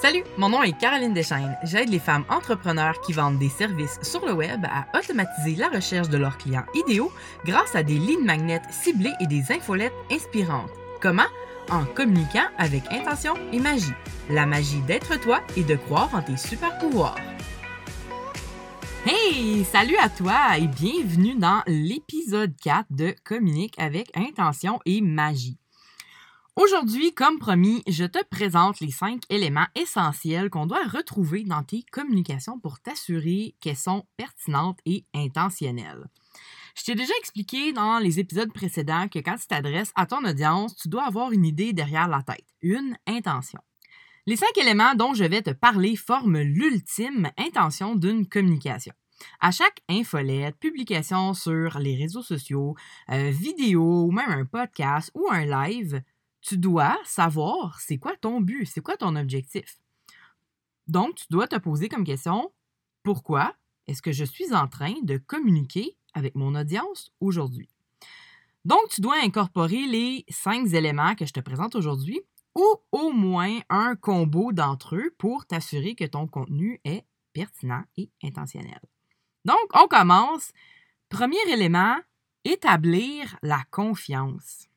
Salut, 0.00 0.24
mon 0.38 0.48
nom 0.48 0.62
est 0.62 0.78
Caroline 0.78 1.12
Deschaines. 1.12 1.58
J'aide 1.62 1.90
les 1.90 1.98
femmes 1.98 2.24
entrepreneurs 2.30 2.98
qui 3.02 3.12
vendent 3.12 3.38
des 3.38 3.50
services 3.50 3.98
sur 4.00 4.24
le 4.24 4.32
web 4.32 4.64
à 4.64 4.86
automatiser 4.98 5.56
la 5.56 5.68
recherche 5.68 6.08
de 6.08 6.16
leurs 6.16 6.38
clients 6.38 6.64
idéaux 6.74 7.12
grâce 7.44 7.76
à 7.76 7.82
des 7.82 7.98
lignes 7.98 8.24
magnètes 8.24 8.64
ciblées 8.70 9.12
et 9.20 9.26
des 9.26 9.52
infolettes 9.52 9.92
inspirantes. 10.10 10.70
Comment? 11.02 11.28
En 11.68 11.84
communiquant 11.84 12.48
avec 12.56 12.90
intention 12.90 13.34
et 13.52 13.60
magie. 13.60 13.92
La 14.30 14.46
magie 14.46 14.80
d'être 14.86 15.20
toi 15.20 15.40
et 15.54 15.64
de 15.64 15.76
croire 15.76 16.08
en 16.14 16.22
tes 16.22 16.38
super 16.38 16.78
pouvoirs. 16.78 17.18
Hey, 19.04 19.64
salut 19.64 19.98
à 20.00 20.08
toi 20.08 20.56
et 20.58 20.66
bienvenue 20.66 21.34
dans 21.34 21.62
l'épisode 21.66 22.54
4 22.62 22.86
de 22.90 23.14
Communique 23.22 23.78
avec 23.78 24.10
intention 24.16 24.80
et 24.86 25.02
magie. 25.02 25.59
Aujourd'hui, 26.62 27.14
comme 27.14 27.38
promis, 27.38 27.82
je 27.88 28.04
te 28.04 28.22
présente 28.22 28.80
les 28.80 28.90
cinq 28.90 29.22
éléments 29.30 29.66
essentiels 29.76 30.50
qu'on 30.50 30.66
doit 30.66 30.86
retrouver 30.86 31.42
dans 31.44 31.62
tes 31.62 31.82
communications 31.90 32.58
pour 32.58 32.80
t'assurer 32.80 33.54
qu'elles 33.62 33.76
sont 33.78 34.04
pertinentes 34.18 34.78
et 34.84 35.06
intentionnelles. 35.14 36.04
Je 36.76 36.84
t'ai 36.84 36.94
déjà 36.94 37.14
expliqué 37.18 37.72
dans 37.72 37.98
les 37.98 38.20
épisodes 38.20 38.52
précédents 38.52 39.08
que 39.08 39.20
quand 39.20 39.36
tu 39.36 39.46
t'adresses 39.46 39.92
à 39.94 40.04
ton 40.04 40.22
audience, 40.22 40.76
tu 40.76 40.88
dois 40.88 41.06
avoir 41.06 41.32
une 41.32 41.46
idée 41.46 41.72
derrière 41.72 42.08
la 42.08 42.22
tête, 42.22 42.44
une 42.60 42.94
intention. 43.06 43.60
Les 44.26 44.36
cinq 44.36 44.54
éléments 44.58 44.94
dont 44.94 45.14
je 45.14 45.24
vais 45.24 45.40
te 45.40 45.52
parler 45.52 45.96
forment 45.96 46.42
l'ultime 46.42 47.30
intention 47.38 47.94
d'une 47.94 48.26
communication. 48.26 48.92
À 49.40 49.50
chaque 49.50 49.80
infolette, 49.88 50.58
publication 50.58 51.32
sur 51.32 51.78
les 51.78 51.96
réseaux 51.96 52.22
sociaux, 52.22 52.74
euh, 53.08 53.30
vidéo 53.30 54.04
ou 54.04 54.12
même 54.12 54.30
un 54.30 54.44
podcast 54.44 55.10
ou 55.14 55.26
un 55.30 55.46
live, 55.46 56.02
tu 56.40 56.58
dois 56.58 56.98
savoir 57.04 57.80
c'est 57.80 57.98
quoi 57.98 58.16
ton 58.16 58.40
but, 58.40 58.66
c'est 58.66 58.80
quoi 58.80 58.96
ton 58.96 59.16
objectif. 59.16 59.78
Donc, 60.86 61.16
tu 61.16 61.24
dois 61.30 61.46
te 61.46 61.56
poser 61.56 61.88
comme 61.88 62.04
question, 62.04 62.52
pourquoi 63.02 63.54
est-ce 63.86 64.02
que 64.02 64.12
je 64.12 64.24
suis 64.24 64.52
en 64.54 64.68
train 64.68 64.94
de 65.02 65.18
communiquer 65.18 65.96
avec 66.14 66.34
mon 66.34 66.54
audience 66.54 67.12
aujourd'hui? 67.20 67.68
Donc, 68.64 68.88
tu 68.90 69.00
dois 69.00 69.16
incorporer 69.22 69.86
les 69.86 70.24
cinq 70.28 70.72
éléments 70.72 71.14
que 71.14 71.26
je 71.26 71.32
te 71.32 71.40
présente 71.40 71.74
aujourd'hui 71.74 72.20
ou 72.54 72.64
au 72.92 73.12
moins 73.12 73.60
un 73.68 73.96
combo 73.96 74.52
d'entre 74.52 74.96
eux 74.96 75.14
pour 75.18 75.46
t'assurer 75.46 75.94
que 75.94 76.04
ton 76.04 76.26
contenu 76.26 76.80
est 76.84 77.04
pertinent 77.32 77.84
et 77.96 78.10
intentionnel. 78.22 78.80
Donc, 79.44 79.58
on 79.74 79.86
commence. 79.86 80.52
Premier 81.08 81.40
élément, 81.48 81.96
établir 82.44 83.36
la 83.42 83.62
confiance. 83.70 84.69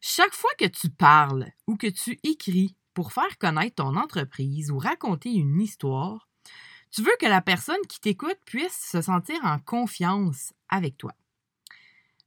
Chaque 0.00 0.34
fois 0.34 0.50
que 0.58 0.66
tu 0.66 0.90
parles 0.90 1.50
ou 1.66 1.76
que 1.76 1.86
tu 1.86 2.18
écris 2.22 2.76
pour 2.94 3.12
faire 3.12 3.38
connaître 3.38 3.76
ton 3.76 3.96
entreprise 3.96 4.70
ou 4.70 4.78
raconter 4.78 5.30
une 5.32 5.60
histoire, 5.60 6.28
tu 6.90 7.02
veux 7.02 7.16
que 7.18 7.26
la 7.26 7.40
personne 7.40 7.80
qui 7.88 8.00
t'écoute 8.00 8.38
puisse 8.44 8.88
se 8.90 9.00
sentir 9.00 9.36
en 9.44 9.58
confiance 9.58 10.52
avec 10.68 10.98
toi. 10.98 11.12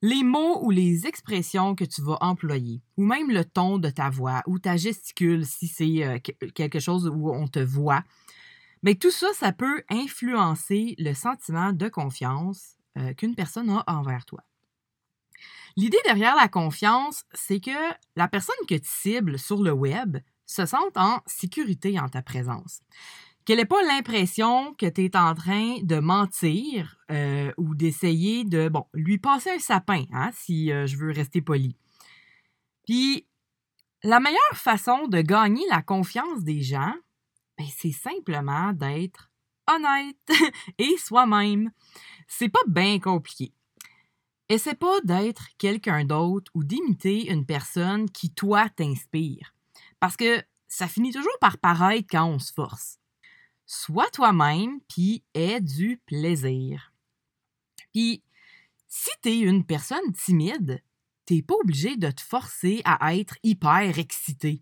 Les 0.02 0.23
mots 0.23 0.63
ou 0.63 0.71
les 0.71 1.07
expressions 1.07 1.75
que 1.75 1.85
tu 1.85 2.02
vas 2.02 2.17
employer, 2.21 2.81
ou 2.97 3.05
même 3.05 3.31
le 3.31 3.45
ton 3.45 3.77
de 3.77 3.89
ta 3.89 4.09
voix, 4.09 4.43
ou 4.45 4.59
ta 4.59 4.75
gesticule 4.75 5.45
si 5.45 5.67
c'est 5.67 6.03
euh, 6.03 6.19
quelque 6.53 6.80
chose 6.80 7.07
où 7.07 7.31
on 7.31 7.47
te 7.47 7.59
voit, 7.59 8.03
mais 8.83 8.95
tout 8.95 9.09
ça, 9.09 9.27
ça 9.33 9.52
peut 9.52 9.83
influencer 9.89 10.95
le 10.99 11.13
sentiment 11.13 11.73
de 11.73 11.87
confiance 11.87 12.77
euh, 12.97 13.13
qu'une 13.13 13.33
personne 13.33 13.69
a 13.69 13.83
envers 13.87 14.25
toi. 14.25 14.43
L'idée 15.77 15.97
derrière 16.05 16.35
la 16.35 16.47
confiance, 16.47 17.25
c'est 17.33 17.59
que 17.59 17.93
la 18.15 18.27
personne 18.27 18.55
que 18.67 18.75
tu 18.75 18.89
cibles 18.89 19.37
sur 19.37 19.61
le 19.61 19.71
web 19.71 20.17
se 20.45 20.65
sente 20.65 20.95
en 20.95 21.21
sécurité 21.25 21.99
en 21.99 22.07
ta 22.07 22.21
présence. 22.21 22.81
Qu'elle 23.43 23.57
n'ait 23.57 23.65
pas 23.65 23.83
l'impression 23.83 24.73
que 24.75 24.85
tu 24.85 25.05
es 25.05 25.17
en 25.17 25.35
train 25.35 25.77
de 25.83 25.99
mentir 25.99 26.97
euh, 27.11 27.52
ou 27.58 27.75
d'essayer 27.75 28.43
de 28.43 28.71
lui 28.93 29.17
passer 29.17 29.52
un 29.52 29.59
sapin, 29.59 30.05
hein, 30.14 30.31
si 30.33 30.71
euh, 30.71 30.87
je 30.87 30.97
veux 30.97 31.11
rester 31.11 31.41
poli. 31.41 31.75
Puis, 32.85 33.27
la 34.03 34.19
meilleure 34.19 34.39
façon 34.53 35.08
de 35.08 35.21
gagner 35.21 35.64
la 35.69 35.81
confiance 35.81 36.43
des 36.43 36.61
gens, 36.61 36.93
ben, 37.58 37.67
c'est 37.75 37.91
simplement 37.91 38.71
d'être 38.73 39.30
honnête 39.67 40.31
et 40.77 40.95
soi-même. 40.97 41.71
C'est 42.27 42.49
pas 42.49 42.64
bien 42.67 42.99
compliqué. 42.99 43.52
Essaie 44.48 44.76
pas 44.76 45.02
d'être 45.02 45.48
quelqu'un 45.58 46.06
d'autre 46.06 46.52
ou 46.54 46.64
d'imiter 46.64 47.32
une 47.32 47.45
personne 47.45 48.10
qui, 48.10 48.30
toi, 48.32 48.70
t'inspire. 48.70 49.56
Parce 50.00 50.16
que 50.16 50.44
ça 50.67 50.88
finit 50.88 51.11
toujours 51.11 51.38
par 51.42 51.58
paraître 51.58 52.08
quand 52.11 52.26
on 52.26 52.39
se 52.39 52.54
force. 52.54 53.00
Sois 53.66 54.10
toi-même, 54.11 54.80
puis 54.88 55.23
aie 55.33 55.61
du 55.61 56.00
plaisir. 56.06 56.94
Puis, 57.92 58.22
si 58.88 59.10
t'es 59.22 59.39
une 59.39 59.66
personne 59.66 60.14
timide, 60.14 60.83
t'es 61.26 61.42
pas 61.42 61.56
obligé 61.56 61.98
de 61.98 62.12
te 62.12 62.22
forcer 62.22 62.82
à 62.86 63.16
être 63.16 63.38
hyper 63.42 63.98
excité. 63.98 64.62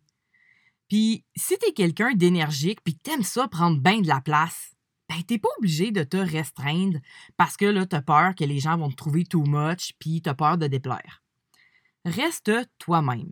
Puis, 0.88 1.26
si 1.36 1.58
t'es 1.58 1.74
quelqu'un 1.74 2.14
d'énergique, 2.14 2.82
puis 2.84 2.96
t'aimes 2.96 3.24
ça 3.24 3.48
prendre 3.50 3.82
bien 3.82 4.00
de 4.00 4.08
la 4.08 4.22
place, 4.22 4.74
ben, 5.10 5.22
t'es 5.24 5.38
pas 5.38 5.50
obligé 5.58 5.92
de 5.92 6.04
te 6.04 6.18
restreindre 6.18 7.00
parce 7.38 7.58
que 7.58 7.66
là, 7.66 7.86
t'as 7.86 8.02
peur 8.02 8.36
que 8.36 8.44
les 8.44 8.60
gens 8.60 8.78
vont 8.78 8.90
te 8.90 8.96
trouver 8.96 9.26
too 9.26 9.44
much, 9.46 9.94
puis 10.00 10.22
t'as 10.22 10.34
peur 10.34 10.58
de 10.58 10.68
déplaire. 10.68 11.24
Reste 12.06 12.52
toi-même. 12.80 13.32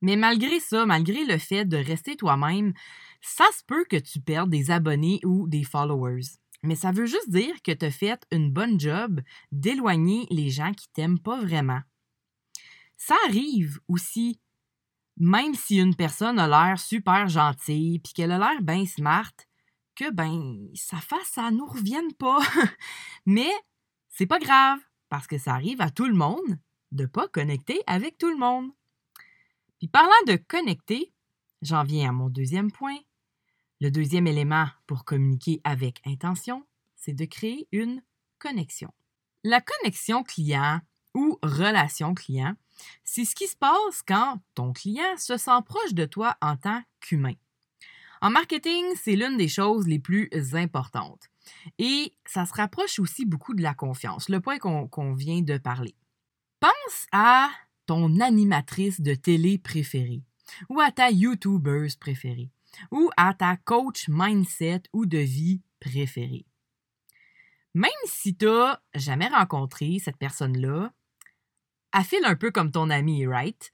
Mais 0.00 0.16
malgré 0.16 0.60
ça, 0.60 0.86
malgré 0.86 1.24
le 1.24 1.38
fait 1.38 1.64
de 1.64 1.76
rester 1.76 2.16
toi-même, 2.16 2.72
ça 3.20 3.44
se 3.56 3.64
peut 3.64 3.84
que 3.84 3.96
tu 3.96 4.20
perdes 4.20 4.50
des 4.50 4.70
abonnés 4.70 5.20
ou 5.24 5.48
des 5.48 5.64
followers. 5.64 6.22
Mais 6.62 6.76
ça 6.76 6.92
veut 6.92 7.06
juste 7.06 7.30
dire 7.30 7.62
que 7.62 7.72
tu 7.72 7.86
as 7.86 7.90
fait 7.90 8.24
une 8.30 8.50
bonne 8.50 8.78
job 8.80 9.20
d'éloigner 9.52 10.26
les 10.30 10.50
gens 10.50 10.72
qui 10.72 10.88
t'aiment 10.92 11.20
pas 11.20 11.40
vraiment. 11.40 11.80
Ça 12.96 13.14
arrive 13.28 13.78
aussi, 13.86 14.40
même 15.16 15.54
si 15.54 15.76
une 15.76 15.94
personne 15.94 16.38
a 16.38 16.48
l'air 16.48 16.78
super 16.78 17.28
gentille 17.28 18.00
puis 18.00 18.12
qu'elle 18.12 18.32
a 18.32 18.38
l'air 18.38 18.62
bien 18.62 18.86
smart, 18.86 19.32
que 19.98 20.12
ben 20.12 20.68
sa 20.74 20.98
face 20.98 21.26
ça 21.32 21.50
nous 21.50 21.66
revienne 21.66 22.14
pas. 22.14 22.38
Mais 23.26 23.50
c'est 24.08 24.26
pas 24.26 24.38
grave 24.38 24.78
parce 25.08 25.26
que 25.26 25.38
ça 25.38 25.54
arrive 25.54 25.80
à 25.80 25.90
tout 25.90 26.06
le 26.06 26.14
monde 26.14 26.58
de 26.92 27.04
pas 27.04 27.26
connecter 27.26 27.82
avec 27.88 28.16
tout 28.16 28.30
le 28.30 28.36
monde. 28.36 28.70
Puis 29.78 29.88
parlant 29.88 30.22
de 30.28 30.36
connecter, 30.36 31.12
j'en 31.62 31.82
viens 31.82 32.10
à 32.10 32.12
mon 32.12 32.28
deuxième 32.28 32.70
point. 32.70 32.96
Le 33.80 33.90
deuxième 33.90 34.28
élément 34.28 34.66
pour 34.86 35.04
communiquer 35.04 35.60
avec 35.64 36.00
intention, 36.06 36.64
c'est 36.94 37.12
de 37.12 37.24
créer 37.24 37.66
une 37.72 38.00
connexion. 38.38 38.92
La 39.42 39.60
connexion 39.60 40.22
client 40.22 40.80
ou 41.14 41.40
relation 41.42 42.14
client, 42.14 42.54
c'est 43.02 43.24
ce 43.24 43.34
qui 43.34 43.48
se 43.48 43.56
passe 43.56 44.02
quand 44.06 44.38
ton 44.54 44.72
client 44.72 45.16
se 45.16 45.36
sent 45.36 45.60
proche 45.66 45.94
de 45.94 46.04
toi 46.04 46.36
en 46.40 46.56
tant 46.56 46.82
qu'humain. 47.00 47.34
En 48.20 48.30
marketing, 48.30 48.84
c'est 48.96 49.16
l'une 49.16 49.36
des 49.36 49.48
choses 49.48 49.86
les 49.86 49.98
plus 49.98 50.28
importantes. 50.54 51.28
Et 51.78 52.14
ça 52.26 52.46
se 52.46 52.54
rapproche 52.54 52.98
aussi 52.98 53.24
beaucoup 53.24 53.54
de 53.54 53.62
la 53.62 53.74
confiance, 53.74 54.28
le 54.28 54.40
point 54.40 54.58
qu'on 54.58 55.14
vient 55.14 55.40
de 55.40 55.56
parler. 55.58 55.94
Pense 56.60 57.06
à 57.12 57.50
ton 57.86 58.20
animatrice 58.20 59.00
de 59.00 59.14
télé 59.14 59.58
préférée, 59.58 60.22
ou 60.68 60.80
à 60.80 60.90
ta 60.90 61.10
YouTubeuse 61.10 61.96
préférée, 61.96 62.50
ou 62.90 63.10
à 63.16 63.34
ta 63.34 63.56
coach 63.56 64.08
mindset 64.08 64.82
ou 64.92 65.06
de 65.06 65.18
vie 65.18 65.62
préférée. 65.80 66.44
Même 67.74 67.90
si 68.06 68.36
tu 68.36 68.46
n'as 68.46 68.80
jamais 68.94 69.28
rencontré 69.28 69.98
cette 70.00 70.16
personne-là, 70.16 70.92
affile 71.92 72.24
un 72.24 72.34
peu 72.34 72.50
comme 72.50 72.72
ton 72.72 72.90
ami, 72.90 73.26
right? 73.26 73.72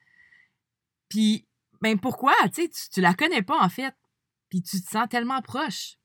Puis, 1.08 1.46
ben 1.80 1.98
pourquoi? 1.98 2.34
Tu, 2.52 2.68
tu 2.92 3.00
la 3.00 3.14
connais 3.14 3.42
pas 3.42 3.60
en 3.60 3.68
fait 3.68 3.94
puis 4.54 4.62
tu 4.62 4.80
te 4.80 4.88
sens 4.88 5.08
tellement 5.08 5.42
proche. 5.42 5.96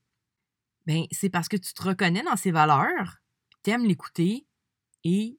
Ben, 0.87 1.05
c'est 1.11 1.29
parce 1.29 1.47
que 1.47 1.55
tu 1.55 1.71
te 1.71 1.83
reconnais 1.83 2.23
dans 2.23 2.35
ses 2.35 2.49
valeurs, 2.49 3.17
tu 3.63 3.69
aimes 3.69 3.85
l'écouter 3.85 4.47
et 5.03 5.37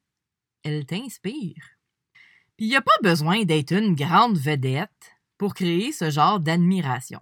elle 0.62 0.86
t'inspire. 0.86 1.60
Puis 2.56 2.66
il 2.66 2.68
n'y 2.68 2.76
a 2.76 2.82
pas 2.82 2.92
besoin 3.02 3.42
d'être 3.42 3.72
une 3.72 3.96
grande 3.96 4.38
vedette 4.38 5.16
pour 5.38 5.54
créer 5.54 5.90
ce 5.90 6.08
genre 6.08 6.38
d'admiration. 6.38 7.20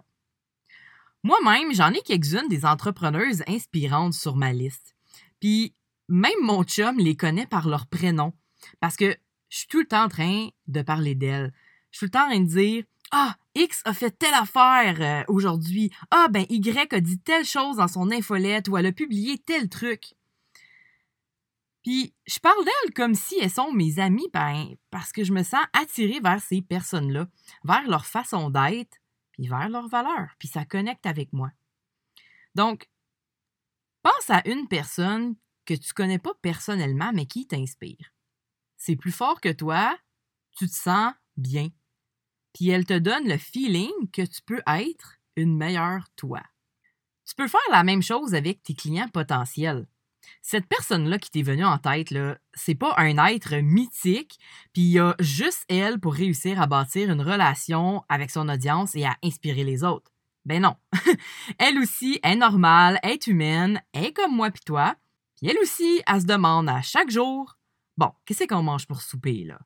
Moi-même, 1.23 1.73
j'en 1.73 1.91
ai 1.91 2.01
quelques-unes 2.01 2.49
des 2.49 2.65
entrepreneuses 2.65 3.41
inspirantes 3.47 4.13
sur 4.13 4.35
ma 4.35 4.53
liste. 4.53 4.95
Puis 5.39 5.73
même 6.07 6.43
mon 6.43 6.63
chum 6.63 6.99
les 6.99 7.15
connaît 7.15 7.47
par 7.47 7.67
leur 7.67 7.87
prénom 7.87 8.33
parce 8.79 8.95
que 8.95 9.17
je 9.49 9.57
suis 9.57 9.67
tout 9.67 9.79
le 9.79 9.87
temps 9.87 10.03
en 10.03 10.09
train 10.09 10.49
de 10.67 10.83
parler 10.83 11.15
d'elles. 11.15 11.51
Je 11.89 11.97
suis 11.97 11.99
tout 12.01 12.05
le 12.05 12.11
temps 12.11 12.25
en 12.27 12.29
train 12.29 12.41
de 12.41 12.47
dire 12.47 12.83
ah, 13.09 13.35
X 13.55 13.81
a 13.85 13.93
fait 13.93 14.11
telle 14.11 14.33
affaire 14.33 15.01
euh, 15.01 15.23
aujourd'hui. 15.27 15.91
Ah, 16.11 16.27
ben 16.29 16.45
Y 16.49 16.93
a 16.93 16.99
dit 16.99 17.19
telle 17.19 17.45
chose 17.45 17.77
dans 17.77 17.87
son 17.87 18.11
infolette 18.11 18.67
ou 18.67 18.77
elle 18.77 18.85
a 18.85 18.91
publié 18.91 19.37
tel 19.37 19.69
truc. 19.69 20.13
Puis 21.83 22.13
je 22.27 22.39
parle 22.39 22.63
d'elles 22.63 22.93
comme 22.93 23.15
si 23.15 23.35
elles 23.41 23.49
sont 23.49 23.71
mes 23.71 23.99
amies, 23.99 24.29
ben, 24.33 24.75
parce 24.91 25.11
que 25.11 25.23
je 25.23 25.33
me 25.33 25.43
sens 25.43 25.65
attirée 25.73 26.19
vers 26.19 26.41
ces 26.41 26.61
personnes-là, 26.61 27.27
vers 27.63 27.87
leur 27.87 28.05
façon 28.05 28.49
d'être, 28.49 28.97
puis 29.31 29.47
vers 29.47 29.69
leurs 29.69 29.87
valeurs, 29.87 30.35
puis 30.37 30.47
ça 30.47 30.65
connecte 30.65 31.05
avec 31.05 31.33
moi. 31.33 31.51
Donc, 32.55 32.89
pense 34.01 34.29
à 34.29 34.47
une 34.47 34.67
personne 34.67 35.35
que 35.65 35.73
tu 35.73 35.93
connais 35.93 36.19
pas 36.19 36.33
personnellement, 36.41 37.11
mais 37.13 37.25
qui 37.25 37.47
t'inspire. 37.47 38.11
C'est 38.77 38.95
plus 38.95 39.11
fort 39.11 39.39
que 39.39 39.51
toi, 39.51 39.97
tu 40.57 40.67
te 40.67 40.75
sens 40.75 41.13
bien. 41.37 41.69
Puis 42.53 42.69
elle 42.69 42.85
te 42.85 42.97
donne 42.97 43.27
le 43.27 43.37
feeling 43.37 44.09
que 44.11 44.21
tu 44.21 44.41
peux 44.45 44.61
être 44.67 45.15
une 45.35 45.55
meilleure 45.55 46.07
toi. 46.15 46.41
Tu 47.25 47.35
peux 47.35 47.47
faire 47.47 47.59
la 47.71 47.83
même 47.83 48.01
chose 48.01 48.33
avec 48.33 48.63
tes 48.63 48.73
clients 48.73 49.09
potentiels. 49.09 49.87
Cette 50.41 50.67
personne-là 50.67 51.17
qui 51.17 51.31
t'est 51.31 51.41
venue 51.41 51.65
en 51.65 51.77
tête, 51.77 52.13
c'est 52.53 52.75
pas 52.75 52.93
un 52.97 53.17
être 53.27 53.55
mythique, 53.57 54.37
puis 54.73 54.83
il 54.83 54.91
y 54.91 54.99
a 54.99 55.15
juste 55.19 55.63
elle 55.69 55.99
pour 55.99 56.13
réussir 56.13 56.61
à 56.61 56.67
bâtir 56.67 57.09
une 57.09 57.21
relation 57.21 58.03
avec 58.09 58.31
son 58.31 58.49
audience 58.49 58.95
et 58.95 59.05
à 59.05 59.15
inspirer 59.23 59.63
les 59.63 59.83
autres. 59.83 60.11
Ben 60.45 60.61
non. 60.61 60.75
elle 61.59 61.77
aussi 61.79 62.19
est 62.23 62.35
normale, 62.35 62.99
est 63.03 63.27
humaine, 63.27 63.81
est 63.93 64.13
comme 64.13 64.35
moi 64.35 64.51
puis 64.51 64.63
toi, 64.65 64.95
puis 65.37 65.49
elle 65.49 65.59
aussi, 65.59 66.01
elle 66.05 66.21
se 66.21 66.25
demande 66.25 66.69
à 66.69 66.81
chaque 66.81 67.09
jour 67.09 67.59
Bon, 67.99 68.13
qu'est-ce 68.25 68.45
qu'on 68.45 68.63
mange 68.63 68.87
pour 68.87 69.01
souper, 69.01 69.43
là? 69.43 69.59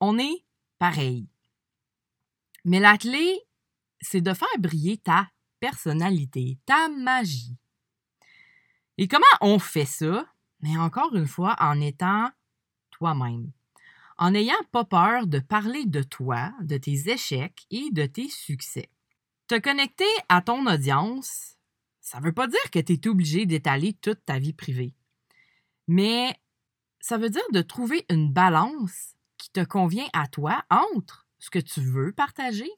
On 0.00 0.18
est 0.18 0.44
pareil. 0.80 1.28
Mais 2.64 2.80
la 2.80 2.98
clé, 2.98 3.42
c'est 4.00 4.22
de 4.22 4.34
faire 4.34 4.48
briller 4.58 4.96
ta 4.96 5.30
personnalité, 5.60 6.58
ta 6.64 6.88
magie. 6.88 7.56
Et 8.96 9.06
comment 9.06 9.24
on 9.42 9.58
fait 9.58 9.84
ça? 9.84 10.26
Mais 10.60 10.76
encore 10.78 11.14
une 11.14 11.28
fois, 11.28 11.54
en 11.60 11.80
étant 11.80 12.30
toi-même. 12.90 13.52
En 14.16 14.30
n'ayant 14.32 14.62
pas 14.72 14.84
peur 14.84 15.26
de 15.26 15.38
parler 15.38 15.84
de 15.84 16.02
toi, 16.02 16.52
de 16.62 16.76
tes 16.76 17.10
échecs 17.10 17.66
et 17.70 17.90
de 17.92 18.06
tes 18.06 18.28
succès. 18.28 18.90
Te 19.48 19.58
connecter 19.58 20.04
à 20.28 20.40
ton 20.40 20.66
audience, 20.66 21.56
ça 22.00 22.20
ne 22.20 22.24
veut 22.24 22.32
pas 22.32 22.46
dire 22.46 22.70
que 22.72 22.78
tu 22.78 22.94
es 22.94 23.08
obligé 23.08 23.44
d'étaler 23.44 23.92
toute 23.94 24.24
ta 24.24 24.38
vie 24.38 24.54
privée. 24.54 24.94
Mais 25.88 26.34
ça 27.00 27.18
veut 27.18 27.30
dire 27.30 27.50
de 27.52 27.62
trouver 27.62 28.06
une 28.08 28.32
balance 28.32 29.14
te 29.52 29.64
convient 29.64 30.08
à 30.12 30.26
toi 30.26 30.64
entre 30.70 31.26
ce 31.38 31.50
que 31.50 31.58
tu 31.58 31.80
veux 31.80 32.12
partager 32.12 32.70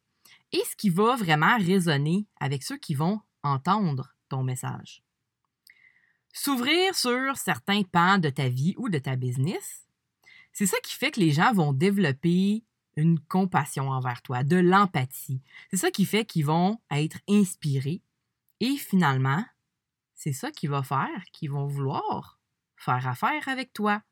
et 0.52 0.62
ce 0.70 0.76
qui 0.76 0.90
va 0.90 1.16
vraiment 1.16 1.56
résonner 1.58 2.26
avec 2.40 2.62
ceux 2.62 2.76
qui 2.78 2.94
vont 2.94 3.20
entendre 3.42 4.14
ton 4.28 4.42
message. 4.42 5.02
S'ouvrir 6.32 6.94
sur 6.94 7.36
certains 7.36 7.82
pans 7.82 8.19
de 8.19 8.30
ta 8.30 8.48
vie 8.48 8.74
ou 8.78 8.88
de 8.88 8.98
ta 8.98 9.16
business, 9.16 9.86
c'est 10.52 10.66
ça 10.66 10.78
qui 10.82 10.94
fait 10.94 11.10
que 11.10 11.20
les 11.20 11.32
gens 11.32 11.52
vont 11.52 11.72
développer 11.72 12.64
une 12.96 13.18
compassion 13.20 13.88
envers 13.88 14.22
toi, 14.22 14.42
de 14.42 14.56
l'empathie. 14.56 15.40
C'est 15.70 15.78
ça 15.78 15.90
qui 15.90 16.04
fait 16.04 16.25
qu'ils 16.25 16.46
vont 16.46 16.78
être 16.90 17.18
inspirés. 17.28 18.02
Et 18.60 18.76
finalement, 18.76 19.44
c'est 20.14 20.32
ça 20.32 20.50
qui 20.50 20.66
va 20.66 20.82
faire 20.82 21.25
qu'ils 21.32 21.50
vont 21.50 21.66
vouloir 21.66 22.38
faire 22.76 23.06
affaire 23.06 23.48
avec 23.48 23.72
toi. 23.72 24.02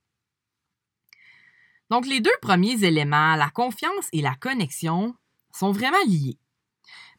Donc, 1.90 2.06
les 2.06 2.20
deux 2.20 2.30
premiers 2.40 2.84
éléments, 2.84 3.36
la 3.36 3.50
confiance 3.50 4.08
et 4.12 4.22
la 4.22 4.34
connexion, 4.34 5.14
sont 5.52 5.72
vraiment 5.72 6.02
liés. 6.06 6.38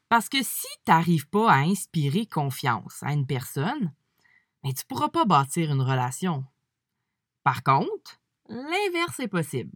Parce 0.08 0.30
que 0.30 0.42
si 0.42 0.68
tu 0.86 0.92
n'arrives 0.92 1.28
pas 1.28 1.52
à 1.52 1.58
inspirer 1.58 2.26
confiance 2.26 3.02
à 3.02 3.14
une 3.14 3.26
personne, 3.26 3.94
tu 4.64 4.70
ne 4.70 4.88
pourras 4.88 5.10
pas 5.10 5.26
bâtir 5.26 5.72
une 5.72 5.82
relation. 5.82 6.46
Par 7.44 7.64
contre, 7.64 8.20
l'inverse 8.48 9.20
est 9.20 9.28
possible. 9.28 9.72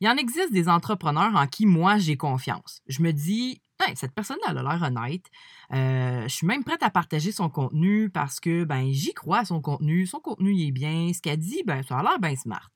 Il 0.00 0.08
en 0.08 0.16
existe 0.16 0.52
des 0.52 0.68
entrepreneurs 0.68 1.34
en 1.34 1.46
qui 1.46 1.66
moi 1.66 1.98
j'ai 1.98 2.16
confiance. 2.16 2.82
Je 2.86 3.02
me 3.02 3.12
dis, 3.12 3.60
cette 3.94 4.12
personne 4.12 4.38
a 4.44 4.52
l'air 4.52 4.82
honnête. 4.82 5.26
Euh, 5.72 6.22
je 6.22 6.34
suis 6.34 6.46
même 6.46 6.62
prête 6.62 6.82
à 6.82 6.90
partager 6.90 7.32
son 7.32 7.48
contenu 7.48 8.10
parce 8.10 8.38
que 8.38 8.64
ben, 8.64 8.92
j'y 8.92 9.12
crois 9.12 9.38
à 9.38 9.44
son 9.44 9.60
contenu. 9.60 10.06
Son 10.06 10.20
contenu 10.20 10.56
est 10.60 10.70
bien. 10.70 11.12
Ce 11.12 11.20
qu'elle 11.20 11.38
dit, 11.38 11.62
ben, 11.64 11.82
ça 11.82 11.98
a 11.98 12.02
l'air 12.02 12.18
bien 12.20 12.36
smart. 12.36 12.70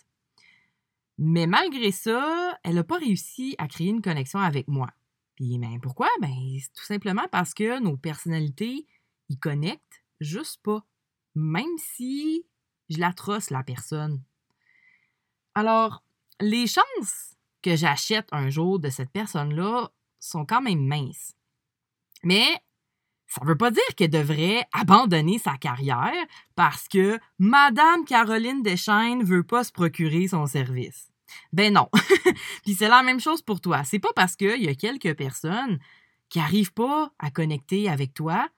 Mais 1.24 1.46
malgré 1.46 1.92
ça, 1.92 2.58
elle 2.64 2.74
n'a 2.74 2.82
pas 2.82 2.98
réussi 2.98 3.54
à 3.58 3.68
créer 3.68 3.90
une 3.90 4.02
connexion 4.02 4.40
avec 4.40 4.66
moi. 4.66 4.90
Puis 5.36 5.56
ben, 5.56 5.78
pourquoi? 5.80 6.08
Ben, 6.20 6.34
tout 6.74 6.84
simplement 6.84 7.28
parce 7.30 7.54
que 7.54 7.78
nos 7.78 7.96
personnalités, 7.96 8.88
ils 9.28 9.38
connectent 9.38 10.02
juste 10.20 10.60
pas. 10.64 10.84
Même 11.36 11.78
si 11.78 12.44
je 12.88 12.98
la 12.98 13.12
trosse, 13.12 13.50
la 13.50 13.62
personne. 13.62 14.20
Alors, 15.54 16.02
les 16.40 16.66
chances 16.66 17.36
que 17.62 17.76
j'achète 17.76 18.26
un 18.32 18.50
jour 18.50 18.80
de 18.80 18.90
cette 18.90 19.12
personne-là 19.12 19.92
sont 20.18 20.44
quand 20.44 20.60
même 20.60 20.84
minces. 20.84 21.36
Mais 22.24 22.48
ça 23.28 23.42
ne 23.42 23.46
veut 23.46 23.56
pas 23.56 23.70
dire 23.70 23.94
qu'elle 23.96 24.10
devrait 24.10 24.66
abandonner 24.72 25.38
sa 25.38 25.56
carrière 25.56 26.26
parce 26.56 26.88
que 26.88 27.20
Madame 27.38 28.04
Caroline 28.06 28.64
Deschaines 28.64 29.22
veut 29.22 29.44
pas 29.44 29.62
se 29.62 29.70
procurer 29.70 30.26
son 30.26 30.46
service. 30.46 31.11
Ben 31.52 31.72
non. 31.72 31.88
Puis 32.64 32.74
c'est 32.74 32.88
la 32.88 33.02
même 33.02 33.20
chose 33.20 33.42
pour 33.42 33.60
toi. 33.60 33.84
C'est 33.84 33.98
pas 33.98 34.12
parce 34.14 34.36
qu'il 34.36 34.62
y 34.62 34.68
a 34.68 34.74
quelques 34.74 35.14
personnes 35.14 35.78
qui 36.28 36.38
n'arrivent 36.38 36.72
pas 36.72 37.12
à 37.18 37.30
connecter 37.30 37.88
avec 37.88 38.14
toi 38.14 38.48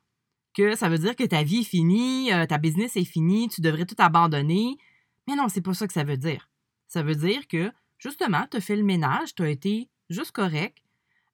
que 0.54 0.76
ça 0.76 0.88
veut 0.88 0.98
dire 0.98 1.16
que 1.16 1.24
ta 1.24 1.42
vie 1.42 1.60
est 1.60 1.64
finie, 1.64 2.32
euh, 2.32 2.46
ta 2.46 2.58
business 2.58 2.96
est 2.96 3.04
finie, 3.04 3.48
tu 3.48 3.60
devrais 3.60 3.86
tout 3.86 3.96
abandonner. 3.98 4.78
Mais 5.26 5.34
non, 5.34 5.48
c'est 5.48 5.60
pas 5.60 5.74
ça 5.74 5.86
que 5.86 5.92
ça 5.92 6.04
veut 6.04 6.16
dire. 6.16 6.48
Ça 6.86 7.02
veut 7.02 7.16
dire 7.16 7.48
que, 7.48 7.72
justement, 7.98 8.46
tu 8.50 8.58
as 8.58 8.60
fait 8.60 8.76
le 8.76 8.84
ménage, 8.84 9.34
tu 9.34 9.42
as 9.42 9.50
été 9.50 9.90
juste 10.10 10.30
correct, 10.30 10.78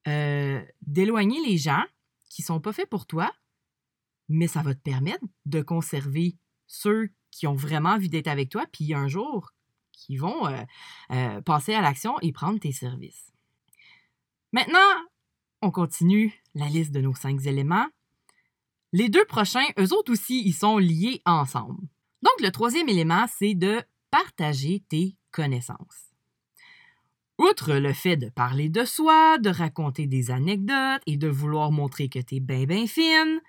euh, 0.07 0.61
d'éloigner 0.81 1.39
les 1.45 1.57
gens 1.57 1.83
qui 2.29 2.41
sont 2.41 2.59
pas 2.59 2.73
faits 2.73 2.89
pour 2.89 3.05
toi, 3.05 3.31
mais 4.27 4.47
ça 4.47 4.63
va 4.63 4.73
te 4.73 4.79
permettre 4.79 5.23
de 5.45 5.61
conserver 5.61 6.35
ceux 6.65 7.09
qui 7.29 7.45
ont 7.45 7.55
vraiment 7.55 7.91
envie 7.91 8.09
d'être 8.09 8.27
avec 8.27 8.49
toi, 8.49 8.65
puis 8.71 8.93
un 8.93 9.07
jour, 9.07 9.51
qui 9.91 10.17
vont 10.17 10.47
euh, 10.47 10.61
euh, 11.11 11.41
passer 11.41 11.73
à 11.73 11.81
l'action 11.81 12.19
et 12.21 12.31
prendre 12.31 12.59
tes 12.59 12.71
services. 12.71 13.31
Maintenant, 14.51 14.79
on 15.61 15.71
continue 15.71 16.33
la 16.55 16.67
liste 16.67 16.91
de 16.91 17.01
nos 17.01 17.15
cinq 17.15 17.45
éléments. 17.45 17.87
Les 18.93 19.09
deux 19.09 19.25
prochains, 19.25 19.65
eux 19.79 19.93
autres 19.93 20.11
aussi, 20.11 20.43
ils 20.45 20.53
sont 20.53 20.77
liés 20.77 21.21
ensemble. 21.25 21.87
Donc, 22.21 22.41
le 22.41 22.51
troisième 22.51 22.89
élément, 22.89 23.25
c'est 23.39 23.55
de 23.55 23.81
partager 24.09 24.83
tes 24.89 25.15
connaissances. 25.31 26.11
Outre 27.37 27.73
le 27.75 27.93
fait 27.93 28.17
de 28.17 28.29
parler 28.29 28.69
de 28.69 28.85
soi, 28.85 29.37
de 29.39 29.49
raconter 29.49 30.05
des 30.05 30.29
anecdotes 30.29 31.01
et 31.07 31.17
de 31.17 31.27
vouloir 31.27 31.71
montrer 31.71 32.09
que 32.09 32.19
tu 32.19 32.35
es 32.35 32.39
bien, 32.39 32.65
bien 32.65 32.85
fine, 32.85 33.41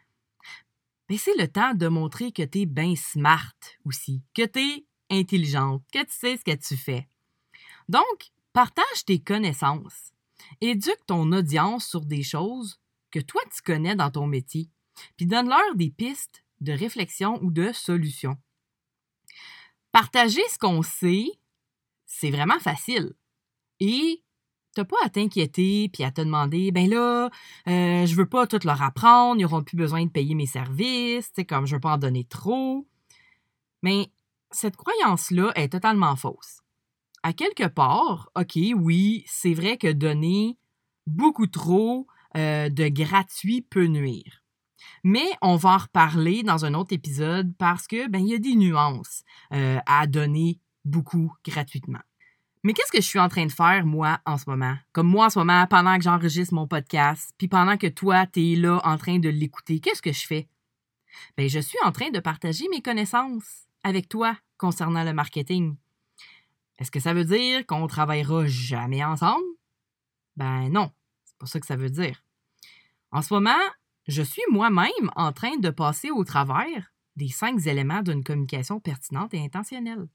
ben 1.09 1.19
c'est 1.19 1.37
le 1.37 1.49
temps 1.49 1.75
de 1.75 1.89
montrer 1.89 2.33
que 2.33 2.43
tu 2.43 2.61
es 2.61 2.67
bien 2.67 2.95
smart 2.97 3.53
aussi, 3.85 4.23
que 4.35 4.47
tu 4.47 4.61
es 4.61 4.87
intelligente, 5.13 5.83
que 5.93 6.01
tu 6.01 6.13
sais 6.13 6.37
ce 6.37 6.45
que 6.45 6.57
tu 6.57 6.77
fais. 6.77 7.09
Donc, 7.89 8.33
partage 8.53 9.05
tes 9.07 9.21
connaissances. 9.21 10.13
Éduque 10.61 11.07
ton 11.07 11.31
audience 11.33 11.87
sur 11.87 12.05
des 12.05 12.23
choses 12.23 12.81
que 13.11 13.21
toi 13.21 13.41
tu 13.55 13.63
connais 13.63 13.95
dans 13.95 14.11
ton 14.11 14.27
métier, 14.27 14.71
puis 15.17 15.27
donne-leur 15.27 15.77
des 15.77 15.91
pistes 15.91 16.45
de 16.61 16.73
réflexion 16.73 17.39
ou 17.43 17.51
de 17.51 17.73
solutions. 17.73 18.37
Partager 19.93 20.43
ce 20.49 20.59
qu'on 20.59 20.83
sait, 20.83 21.27
c'est 22.07 22.31
vraiment 22.31 22.59
facile. 22.59 23.13
Et 23.81 24.23
t'as 24.75 24.85
pas 24.85 24.97
à 25.05 25.11
t'inquiéter 25.11 25.91
puis 25.93 26.03
à 26.03 26.11
te 26.11 26.23
demander 26.23 26.73
ben 26.73 26.89
là 26.89 27.29
euh, 27.69 28.07
je 28.07 28.15
veux 28.15 28.29
pas 28.29 28.47
tout 28.47 28.61
leur 28.65 28.81
apprendre 28.81 29.39
ils 29.39 29.43
n'auront 29.43 29.63
plus 29.63 29.77
besoin 29.77 30.05
de 30.05 30.11
payer 30.11 30.35
mes 30.35 30.47
services 30.47 31.31
comme 31.47 31.67
je 31.67 31.75
veux 31.75 31.81
pas 31.81 31.93
en 31.93 31.99
donner 31.99 32.25
trop 32.25 32.87
mais 33.83 34.11
cette 34.55 34.77
croyance 34.77 35.31
là 35.31 35.53
est 35.55 35.71
totalement 35.71 36.17
fausse 36.17 36.61
à 37.23 37.33
quelque 37.33 37.67
part 37.67 38.31
ok 38.37 38.59
oui 38.77 39.25
c'est 39.27 39.55
vrai 39.55 39.77
que 39.77 39.93
donner 39.93 40.59
beaucoup 41.07 41.47
trop 41.47 42.07
euh, 42.37 42.69
de 42.69 42.89
gratuit 42.89 43.63
peut 43.63 43.87
nuire 43.87 44.43
mais 45.05 45.31
on 45.41 45.57
va 45.57 45.71
en 45.71 45.79
reparler 45.79 46.43
dans 46.43 46.65
un 46.65 46.75
autre 46.75 46.93
épisode 46.93 47.55
parce 47.59 47.87
que 47.87 48.09
ben 48.09 48.19
il 48.19 48.29
y 48.29 48.35
a 48.35 48.39
des 48.39 48.55
nuances 48.55 49.23
euh, 49.53 49.79
à 49.87 50.07
donner 50.07 50.61
beaucoup 50.85 51.33
gratuitement 51.45 52.01
mais 52.65 52.75
qu'est-ce 52.75 52.93
que 52.93 53.03
je 53.03 53.07
suis 53.07 53.19
en 53.19 53.29
train 53.29 53.45
de 53.45 53.53
faire, 53.53 53.85
moi, 53.85 54.21
en 54.25 54.39
ce 54.39 54.49
moment? 54.49 54.77
Comme 54.93 55.09
moi, 55.09 55.27
en 55.27 55.31
ce 55.31 55.39
moment, 55.41 55.67
pendant 55.67 55.97
que 55.97 56.05
j'enregistre 56.05 56.55
mon 56.55 56.69
podcast, 56.69 57.35
puis 57.37 57.49
pendant 57.49 57.77
que 57.77 57.89
toi, 57.89 58.25
tu 58.27 58.53
es 58.53 58.57
là 58.57 58.81
en 58.85 58.97
train 58.99 59.19
de 59.19 59.29
l'écouter, 59.29 59.81
qu'est-ce 59.81 60.01
que 60.01 60.13
je 60.13 60.25
fais? 60.25 60.49
Bien, 61.37 61.49
je 61.49 61.59
suis 61.59 61.79
en 61.85 61.91
train 61.91 62.11
de 62.11 62.21
partager 62.21 62.69
mes 62.71 62.81
connaissances 62.81 63.67
avec 63.85 64.09
toi 64.09 64.37
concernant 64.57 65.05
le 65.05 65.13
marketing. 65.13 65.77
Est-ce 66.79 66.91
que 66.91 67.01
ça 67.01 67.15
veut 67.15 67.25
dire 67.25 67.67
qu'on 67.67 67.87
travaillera 67.87 68.47
jamais 68.47 69.05
ensemble? 69.05 69.45
Ben 70.37 70.69
non, 70.69 70.91
c'est 71.25 71.37
pas 71.39 71.47
ça 71.47 71.61
que 71.61 71.67
ça 71.67 71.77
veut 71.77 71.91
dire. 71.91 72.23
En 73.11 73.23
ce 73.23 73.33
moment, 73.35 73.51
je 74.09 74.23
suis 74.23 74.43
moi-même 74.51 75.11
en 75.15 75.33
train 75.33 75.57
de 75.59 75.71
passer 75.71 76.11
au 76.11 76.25
travers 76.25 76.93
des 77.17 77.29
cinq 77.29 77.67
éléments 77.67 78.03
d'une 78.03 78.25
communication 78.25 78.81
pertinente 78.81 79.35
et 79.35 79.45
intentionnelle. 79.45 80.09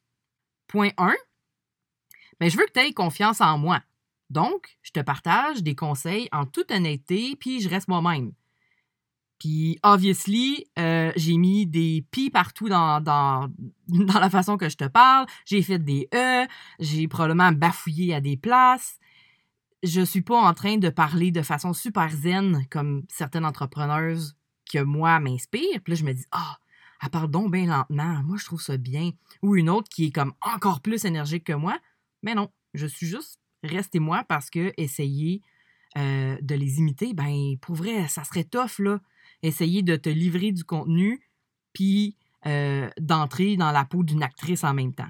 Point 0.68 0.92
1. 0.98 1.14
Ben, 2.40 2.50
je 2.50 2.58
veux 2.58 2.66
que 2.66 2.72
tu 2.74 2.80
aies 2.80 2.94
confiance 2.94 3.40
en 3.40 3.58
moi. 3.58 3.82
Donc, 4.30 4.78
je 4.82 4.92
te 4.92 5.00
partage 5.00 5.64
des 5.64 5.76
conseils 5.76 6.28
en 6.32 6.46
toute 6.46 6.72
honnêteté, 6.72 7.36
puis 7.40 7.62
je 7.62 7.70
reste 7.70 7.88
moi-même. 7.88 8.34
Puis, 9.40 9.78
obviously, 9.84 10.66
euh, 10.80 11.12
j'ai 11.16 11.38
mis 11.38 11.66
des 11.68 12.06
pi 12.12 12.30
partout 12.30 12.70
dans, 12.70 13.02
dans, 13.02 13.50
dans, 13.88 14.20
la 14.20 14.30
façon 14.30 14.58
que 14.58 14.70
je 14.70 14.78
te 14.78 14.86
parle. 14.86 15.28
J'ai 15.46 15.62
fait 15.62 15.80
des 15.80 16.08
E. 16.14 16.48
J'ai 16.80 17.08
probablement 17.08 17.52
bafouillé 17.52 18.14
à 18.14 18.22
des 18.22 18.38
places. 18.38 19.00
Je 19.84 20.02
suis 20.02 20.22
pas 20.22 20.40
en 20.40 20.54
train 20.54 20.78
de 20.78 20.90
parler 20.90 21.32
de 21.32 21.44
façon 21.44 21.74
super 21.74 22.10
zen 22.10 22.66
comme 22.72 23.04
certaines 23.10 23.46
entrepreneuses 23.46 24.36
que 24.72 24.80
moi 24.80 25.20
m'inspirent. 25.20 25.82
Puis 25.84 25.94
là, 25.94 25.96
je 25.96 26.04
me 26.04 26.14
dis, 26.14 26.26
ah, 26.32 26.58
elle 27.04 27.10
parle 27.10 27.30
donc 27.30 27.52
bien 27.52 27.68
lentement. 27.68 28.24
Moi, 28.24 28.38
je 28.40 28.46
trouve 28.46 28.62
ça 28.62 28.78
bien. 28.78 29.12
Ou 29.44 29.56
une 29.56 29.70
autre 29.70 29.88
qui 29.90 30.06
est 30.06 30.12
comme 30.12 30.34
encore 30.42 30.82
plus 30.82 31.06
énergique 31.06 31.44
que 31.44 31.54
moi. 31.54 31.78
Mais 32.24 32.34
non, 32.34 32.50
je 32.74 32.88
suis 32.88 33.06
juste 33.06 33.40
restez 33.64 34.00
moi 34.00 34.24
parce 34.28 34.50
que 34.50 34.74
essayer 34.78 35.42
euh, 35.98 36.38
de 36.42 36.56
les 36.56 36.78
imiter, 36.80 37.14
ben 37.14 37.58
pour 37.62 37.76
vrai, 37.76 38.08
ça 38.08 38.24
serait 38.24 38.44
tough, 38.44 38.80
là. 38.80 39.00
Essayer 39.44 39.84
de 39.84 39.96
te 39.96 40.10
livrer 40.10 40.52
du 40.52 40.64
contenu, 40.64 41.22
puis 41.74 42.16
euh, 42.46 42.90
d'entrer 43.00 43.58
dans 43.58 43.72
la 43.72 43.86
peau 43.86 44.04
d'une 44.04 44.24
actrice 44.24 44.64
en 44.64 44.74
même 44.74 44.94
temps. 44.94 45.10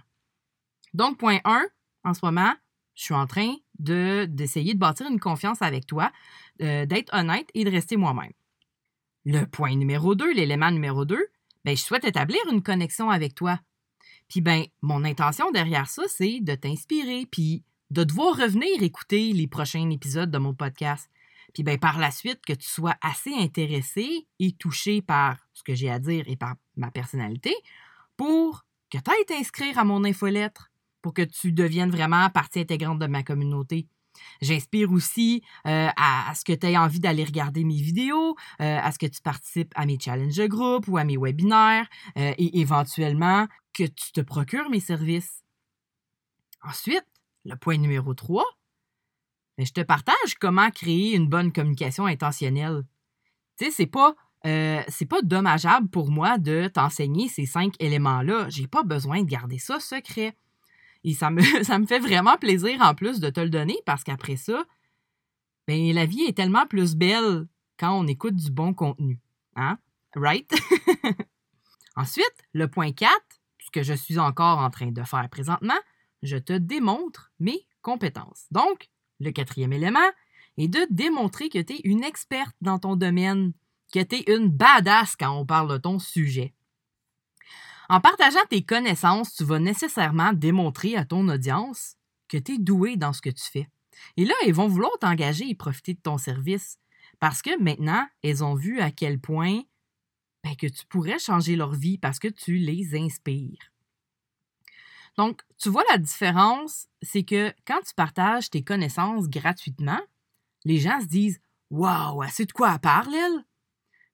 Donc, 0.94 1.18
point 1.18 1.40
1, 1.46 1.66
en 2.04 2.14
ce 2.14 2.26
moment, 2.26 2.54
je 2.96 3.04
suis 3.04 3.14
en 3.14 3.28
train 3.28 3.54
de, 3.80 4.26
d'essayer 4.26 4.74
de 4.74 4.80
bâtir 4.80 5.08
une 5.08 5.20
confiance 5.20 5.62
avec 5.62 5.86
toi, 5.86 6.12
euh, 6.62 6.86
d'être 6.86 7.14
honnête 7.14 7.50
et 7.54 7.64
de 7.64 7.70
rester 7.70 7.96
moi-même. 7.96 8.32
Le 9.26 9.46
point 9.46 9.76
numéro 9.76 10.16
2, 10.16 10.34
l'élément 10.34 10.72
numéro 10.72 11.06
2, 11.06 11.18
ben, 11.64 11.76
je 11.76 11.82
souhaite 11.82 12.06
établir 12.06 12.40
une 12.52 12.64
connexion 12.64 13.10
avec 13.10 13.36
toi. 13.36 13.60
Puis 14.30 14.42
ben, 14.42 14.66
mon 14.82 15.04
intention 15.04 15.52
derrière 15.52 15.88
ça, 15.88 16.04
c'est 16.08 16.40
de 16.42 16.56
t'inspirer, 16.56 17.28
puis 17.30 17.64
de 17.92 18.04
devoir 18.04 18.36
revenir 18.36 18.82
écouter 18.82 19.32
les 19.34 19.48
prochains 19.48 19.90
épisodes 19.90 20.32
de 20.32 20.38
mon 20.38 20.54
podcast. 20.54 21.10
Puis 21.54 21.63
ben, 21.63 21.77
par 21.77 21.98
la 21.98 22.12
suite, 22.12 22.46
que 22.46 22.54
tu 22.54 22.68
sois 22.68 22.96
assez 23.01 23.34
intéressé 23.34 24.27
et 24.39 24.51
touché 24.54 25.01
par 25.01 25.38
ce 25.54 25.63
que 25.63 25.75
j'ai 25.75 25.89
à 25.89 26.00
dire 26.00 26.25
et 26.27 26.36
par 26.36 26.56
ma 26.75 26.92
personnalité 26.92 27.54
pour 28.16 28.66
que 28.89 28.98
tu 28.98 29.12
ailles 29.12 29.25
t'inscrire 29.25 29.77
à 29.77 29.84
mon 29.84 30.04
infolettre, 30.04 30.72
pour 31.01 31.13
que 31.13 31.22
tu 31.22 31.51
deviennes 31.51 31.92
vraiment 31.92 32.30
partie 32.30 32.60
intégrante 32.60 33.00
de 33.00 33.08
ma 33.08 33.24
communauté. 33.24 33.88
J'inspire 34.42 34.92
aussi 34.92 35.44
euh, 35.68 35.89
à, 35.96 36.34
ce 36.36 36.44
que 36.44 36.54
tu 36.54 36.68
aies 36.68 36.77
envie 36.77 37.00
d'aller 37.00 37.24
regarder 37.24 37.63
mes 37.63 37.80
vidéos, 37.80 38.36
euh, 38.62 38.80
à 38.82 38.92
ce 38.92 38.98
que 38.98 39.06
tu 39.06 39.22
participes 39.22 39.72
à 39.75 39.86
mes 39.86 40.00
challenges 40.00 40.36
de 40.36 40.48
groupe 40.48 40.88
ou 40.88 40.98
à 40.98 41.04
mes 41.04 41.18
webinaires 41.18 41.88
euh, 42.18 42.34
et 42.38 42.60
éventuellement 42.60 43.48
que 43.74 43.84
tu 43.84 44.12
te 44.12 44.22
procures 44.22 44.70
mes 44.70 44.80
services. 44.80 45.44
Ensuite, 46.63 47.06
le 47.46 47.56
point 47.56 47.77
numéro 47.77 48.13
3, 48.13 48.44
ben, 49.58 49.66
je 49.66 49.74
te 49.74 49.82
partage 49.82 50.36
comment 50.40 50.70
créer 50.70 51.16
une 51.16 51.28
bonne 51.28 51.52
communication 51.52 52.06
intentionnelle. 52.06 52.84
Tu 53.58 53.66
sais, 53.66 53.72
c'est 53.72 53.88
pas, 53.88 54.16
euh, 54.46 54.84
pas 55.10 55.22
dommageable 55.24 55.90
pour 55.90 56.12
moi 56.12 56.38
de 56.38 56.68
t'enseigner 56.68 57.28
ces 57.28 57.46
cinq 57.46 57.74
éléments-là. 57.80 58.50
J'ai 58.50 58.68
pas 58.68 58.84
besoin 58.84 59.24
de 59.24 59.28
garder 59.28 59.58
ça 59.58 59.80
secret. 59.80 60.36
Et 61.04 61.14
ça 61.14 61.32
me, 61.32 61.42
ça 61.64 61.80
me 61.80 61.86
fait 61.86 62.00
vraiment 62.00 62.38
plaisir 62.38 62.82
en 62.82 62.94
plus 62.94 63.20
de 63.20 63.30
te 63.30 63.40
le 63.40 63.50
donner 63.50 63.78
parce 63.86 64.04
qu'après 64.04 64.36
ça, 64.36 64.64
ben, 65.68 65.94
la 65.94 66.06
vie 66.06 66.24
est 66.24 66.38
tellement 66.38 66.68
plus 66.68 66.96
belle 66.96 67.48
quand 67.80 68.00
on 68.00 68.08
écoute 68.08 68.36
du 68.36 68.52
bon 68.52 68.74
contenu. 68.74 69.20
Hein? 69.56 69.80
Right? 70.16 70.54
Ensuite, 71.96 72.46
le 72.54 72.68
point 72.68 72.92
4, 72.92 73.12
ce 73.60 73.72
que 73.72 73.82
je 73.82 73.94
suis 73.94 74.20
encore 74.20 74.60
en 74.60 74.70
train 74.70 74.92
de 74.92 75.04
faire 75.04 75.28
présentement, 75.30 75.78
je 76.22 76.38
te 76.38 76.54
démontre 76.54 77.32
mes 77.40 77.68
compétences. 77.82 78.46
Donc, 78.52 78.90
le 79.20 79.32
quatrième 79.32 79.74
élément 79.74 80.00
est 80.58 80.68
de 80.68 80.86
démontrer 80.90 81.50
que 81.50 81.60
tu 81.60 81.74
es 81.74 81.82
une 81.84 82.04
experte 82.04 82.56
dans 82.62 82.80
ton 82.80 82.96
domaine, 82.96 83.54
que 83.94 84.04
tu 84.04 84.16
es 84.16 84.36
une 84.36 84.50
badass 84.50 85.16
quand 85.16 85.38
on 85.38 85.46
parle 85.46 85.72
de 85.72 85.78
ton 85.78 86.00
sujet. 86.00 86.54
En 87.90 88.02
partageant 88.02 88.46
tes 88.50 88.64
connaissances, 88.64 89.34
tu 89.34 89.44
vas 89.44 89.60
nécessairement 89.60 90.34
démontrer 90.34 90.98
à 90.98 91.06
ton 91.06 91.28
audience 91.30 91.96
que 92.28 92.38
tu 92.38 92.56
es 92.56 92.58
doué 92.58 92.98
dans 92.98 93.14
ce 93.14 93.22
que 93.22 93.30
tu 93.30 93.46
fais. 93.46 93.70
Et 94.18 94.26
là, 94.26 94.34
ils 94.46 94.54
vont 94.54 94.68
vouloir 94.68 94.92
t'engager 95.00 95.50
et 95.50 95.56
profiter 95.56 95.94
de 95.94 96.02
ton 96.02 96.18
service 96.18 96.78
parce 97.20 97.42
que 97.42 97.62
maintenant, 97.62 98.06
elles 98.24 98.44
ont 98.44 98.56
vu 98.56 98.80
à 98.80 98.92
quel 98.92 99.20
point 99.20 99.62
ben, 100.44 100.56
que 100.56 100.68
tu 100.68 100.86
pourrais 100.86 101.20
changer 101.20 101.56
leur 101.56 101.74
vie 101.74 101.98
parce 101.98 102.20
que 102.20 102.28
tu 102.28 102.58
les 102.58 102.96
inspires. 102.96 103.72
Donc, 105.18 105.42
tu 105.58 105.70
vois 105.70 105.84
la 105.90 105.98
différence, 105.98 106.88
c'est 107.02 107.24
que 107.24 107.52
quand 107.66 107.80
tu 107.86 107.94
partages 107.96 108.50
tes 108.50 108.64
connaissances 108.64 109.28
gratuitement, 109.28 110.00
les 110.64 110.78
gens 110.78 111.02
se 111.02 111.08
disent 111.08 111.42
Waouh, 111.72 112.24
c'est 112.30 112.46
de 112.46 112.52
quoi 112.52 112.74
elle 112.74 112.80
parle, 112.80 113.14
elle? 113.14 113.46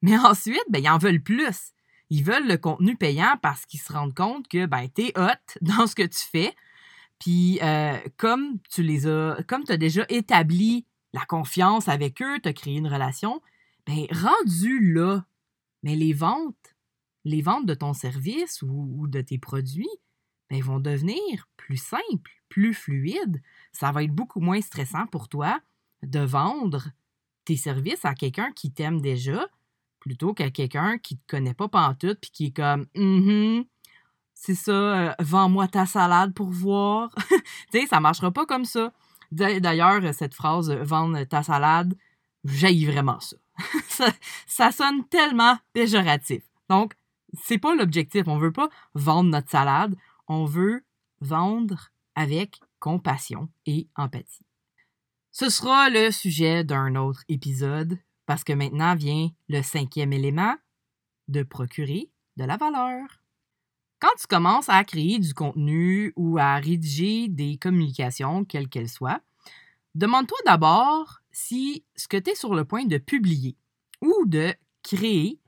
Mais 0.01 0.17
ensuite, 0.25 0.63
ben, 0.69 0.81
ils 0.81 0.89
en 0.89 0.97
veulent 0.97 1.21
plus. 1.21 1.73
Ils 2.09 2.23
veulent 2.23 2.47
le 2.47 2.57
contenu 2.57 2.95
payant 2.95 3.37
parce 3.41 3.65
qu'ils 3.65 3.79
se 3.79 3.91
rendent 3.91 4.15
compte 4.15 4.47
que 4.47 4.65
ben, 4.65 4.87
tu 4.93 5.03
es 5.03 5.19
hot 5.19 5.39
dans 5.61 5.87
ce 5.87 5.95
que 5.95 6.03
tu 6.03 6.19
fais. 6.19 6.55
Puis, 7.19 7.59
euh, 7.61 7.97
comme 8.17 8.59
tu 8.69 8.81
les 8.81 9.07
as, 9.07 9.37
comme 9.47 9.63
tu 9.65 9.77
déjà 9.77 10.05
établi 10.09 10.85
la 11.13 11.25
confiance 11.25 11.87
avec 11.87 12.21
eux, 12.21 12.39
tu 12.41 12.49
as 12.49 12.53
créé 12.53 12.75
une 12.75 12.87
relation, 12.87 13.41
ben, 13.85 14.07
rendu 14.11 14.93
là, 14.93 15.25
mais 15.83 15.95
les 15.95 16.13
ventes, 16.13 16.75
les 17.23 17.41
ventes 17.41 17.65
de 17.65 17.73
ton 17.73 17.93
service 17.93 18.61
ou 18.61 19.07
de 19.07 19.21
tes 19.21 19.37
produits, 19.37 19.87
vont 20.61 20.79
devenir 20.79 21.47
plus 21.57 21.77
simples, 21.77 22.31
plus 22.49 22.73
fluides. 22.73 23.41
Ça 23.71 23.91
va 23.91 24.03
être 24.03 24.13
beaucoup 24.13 24.39
moins 24.39 24.61
stressant 24.61 25.07
pour 25.07 25.29
toi 25.29 25.59
de 26.03 26.19
vendre 26.19 26.89
tes 27.45 27.57
services 27.57 28.05
à 28.05 28.13
quelqu'un 28.13 28.51
qui 28.53 28.71
t'aime 28.71 29.01
déjà 29.01 29.45
plutôt 29.99 30.33
qu'à 30.33 30.51
quelqu'un 30.51 30.97
qui 30.97 31.15
ne 31.15 31.19
te 31.19 31.27
connaît 31.27 31.53
pas 31.53 31.69
pantoute 31.69 32.19
puis 32.19 32.31
qui 32.31 32.45
est 32.47 32.55
comme 32.55 32.85
mm 32.95 33.63
c'est 34.45 34.55
ça, 34.55 34.71
euh, 34.71 35.13
vends-moi 35.19 35.69
ta 35.69 35.85
salade 35.85 36.33
pour 36.33 36.49
voir. 36.49 37.15
tu 37.71 37.79
sais, 37.79 37.87
ça 37.87 38.01
marchera 38.01 38.29
pas 38.29 38.45
comme 38.45 38.65
ça. 38.65 38.91
D'ailleurs, 39.31 40.13
cette 40.13 40.33
phrase 40.33 40.69
vendre 40.69 41.23
ta 41.23 41.43
salade, 41.43 41.95
jaillit 42.43 42.85
vraiment 42.85 43.21
ça. 43.21 43.37
ça. 43.87 44.07
ça. 44.45 44.71
sonne 44.73 45.07
tellement 45.07 45.57
péjoratif. 45.71 46.43
Donc, 46.69 46.93
c'est 47.41 47.57
pas 47.57 47.73
l'objectif. 47.73 48.23
On 48.27 48.37
veut 48.37 48.51
pas 48.51 48.67
vendre 48.95 49.29
notre 49.29 49.49
salade 49.49 49.95
on 50.33 50.45
veut 50.45 50.83
vendre 51.21 51.89
avec 52.15 52.59
compassion 52.79 53.49
et 53.65 53.87
empathie. 53.95 54.45
Ce 55.31 55.49
sera 55.49 55.89
le 55.89 56.11
sujet 56.11 56.63
d'un 56.63 56.95
autre 56.95 57.23
épisode 57.27 57.97
parce 58.25 58.43
que 58.43 58.53
maintenant 58.53 58.95
vient 58.95 59.29
le 59.49 59.61
cinquième 59.61 60.13
élément 60.13 60.55
de 61.27 61.43
procurer 61.43 62.11
de 62.37 62.43
la 62.45 62.57
valeur. 62.57 63.23
Quand 63.99 64.15
tu 64.19 64.27
commences 64.27 64.69
à 64.69 64.83
créer 64.83 65.19
du 65.19 65.33
contenu 65.33 66.13
ou 66.15 66.37
à 66.37 66.55
rédiger 66.55 67.29
des 67.29 67.57
communications, 67.57 68.43
quelles 68.43 68.67
qu'elles 68.67 68.89
soient, 68.89 69.21
demande-toi 69.95 70.37
d'abord 70.45 71.21
si 71.31 71.85
ce 71.95 72.07
que 72.07 72.17
tu 72.17 72.31
es 72.31 72.35
sur 72.35 72.53
le 72.53 72.65
point 72.65 72.85
de 72.85 72.97
publier 72.97 73.55
ou 74.01 74.25
de 74.25 74.53
créer 74.83 75.39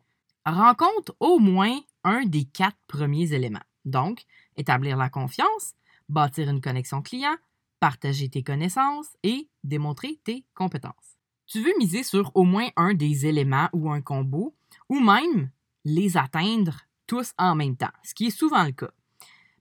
rencontre 0.46 1.16
au 1.20 1.40
moins 1.40 1.80
un 2.04 2.26
des 2.26 2.46
quatre 2.46 2.78
premiers 2.88 3.34
éléments. 3.34 3.60
Donc, 3.86 4.26
établir 4.58 4.98
la 4.98 5.10
confiance, 5.10 5.74
bâtir 6.10 6.50
une 6.50 6.62
connexion 6.62 7.02
client, 7.02 7.36
partager 7.80 8.30
tes 8.30 8.44
connaissances 8.44 9.16
et 9.24 9.48
démontrer 9.64 10.20
tes 10.24 10.44
compétences. 10.54 11.18
Tu 11.48 11.62
veux 11.62 11.74
miser 11.78 12.04
sur 12.04 12.32
au 12.36 12.44
moins 12.44 12.70
un 12.76 12.94
des 12.94 13.28
éléments 13.28 13.70
ou 13.74 13.92
un 13.92 14.02
combo, 14.02 14.56
ou 14.90 15.00
même 15.00 15.52
les 15.84 16.18
atteindre 16.18 16.82
tous 17.06 17.34
en 17.38 17.56
même 17.56 17.78
temps, 17.78 17.94
ce 18.04 18.16
qui 18.16 18.28
est 18.28 18.38
souvent 18.38 18.64
le 18.64 18.72
cas. 18.72 18.92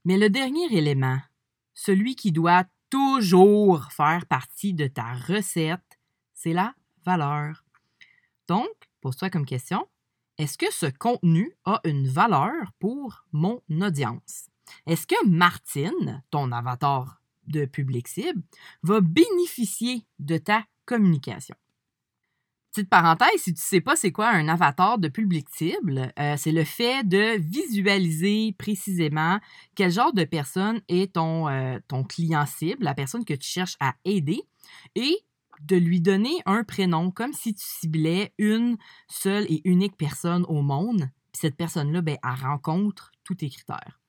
Mais 0.03 0.17
le 0.17 0.29
dernier 0.29 0.75
élément, 0.75 1.19
celui 1.73 2.15
qui 2.15 2.31
doit 2.31 2.65
toujours 2.89 3.91
faire 3.91 4.25
partie 4.25 4.73
de 4.73 4.87
ta 4.87 5.13
recette, 5.13 5.99
c'est 6.33 6.53
la 6.53 6.73
valeur. 7.05 7.63
Donc, 8.47 8.69
pose-toi 9.01 9.29
comme 9.29 9.45
question, 9.45 9.87
est-ce 10.37 10.57
que 10.57 10.71
ce 10.71 10.87
contenu 10.87 11.51
a 11.65 11.81
une 11.85 12.07
valeur 12.07 12.71
pour 12.79 13.25
mon 13.31 13.61
audience? 13.81 14.49
Est-ce 14.85 15.07
que 15.07 15.27
Martine, 15.27 16.23
ton 16.31 16.51
avatar 16.51 17.21
de 17.47 17.65
public 17.65 18.07
cible, 18.07 18.41
va 18.83 19.01
bénéficier 19.01 20.05
de 20.19 20.37
ta 20.37 20.65
communication? 20.85 21.55
Petite 22.71 22.89
parenthèse, 22.89 23.29
si 23.37 23.53
tu 23.53 23.59
ne 23.59 23.65
sais 23.65 23.79
pas 23.79 23.95
c'est 23.95 24.11
quoi 24.11 24.27
un 24.27 24.49
avatar 24.49 24.97
de 24.97 25.07
public 25.07 25.47
cible, 25.49 26.11
euh, 26.19 26.35
c'est 26.37 26.51
le 26.51 26.65
fait 26.65 27.07
de 27.07 27.37
visualiser 27.39 28.53
précisément 28.57 29.39
quel 29.75 29.91
genre 29.91 30.11
de 30.11 30.25
personne 30.25 30.81
est 30.89 31.13
ton, 31.13 31.47
euh, 31.47 31.79
ton 31.87 32.03
client 32.03 32.45
cible, 32.45 32.83
la 32.83 32.93
personne 32.93 33.23
que 33.23 33.33
tu 33.33 33.47
cherches 33.47 33.77
à 33.79 33.95
aider, 34.03 34.41
et 34.95 35.17
de 35.61 35.75
lui 35.75 36.01
donner 36.01 36.41
un 36.45 36.63
prénom 36.63 37.11
comme 37.11 37.33
si 37.33 37.53
tu 37.53 37.65
ciblais 37.65 38.33
une 38.37 38.77
seule 39.07 39.45
et 39.49 39.61
unique 39.65 39.97
personne 39.97 40.45
au 40.47 40.61
monde, 40.61 41.09
puis 41.31 41.41
cette 41.41 41.57
personne-là, 41.57 42.01
ben, 42.01 42.17
elle 42.23 42.45
rencontre 42.45 43.11
tous 43.23 43.35
tes 43.35 43.49
critères. 43.49 43.99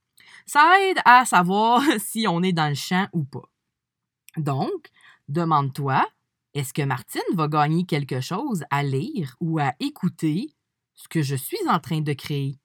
Ça 0.44 0.80
aide 0.80 0.98
à 1.04 1.24
savoir 1.24 1.82
si 1.98 2.26
on 2.28 2.42
est 2.42 2.52
dans 2.52 2.68
le 2.68 2.74
champ 2.74 3.08
ou 3.12 3.24
pas. 3.24 3.48
Donc, 4.36 4.90
demande-toi, 5.28 6.06
est-ce 6.54 6.72
que 6.72 6.82
Martine 6.82 7.20
va 7.34 7.48
gagner 7.48 7.84
quelque 7.84 8.20
chose 8.20 8.64
à 8.70 8.82
lire 8.82 9.36
ou 9.40 9.58
à 9.58 9.74
écouter 9.80 10.54
ce 10.94 11.08
que 11.08 11.22
je 11.22 11.36
suis 11.36 11.68
en 11.68 11.80
train 11.80 12.00
de 12.00 12.12
créer? 12.12 12.58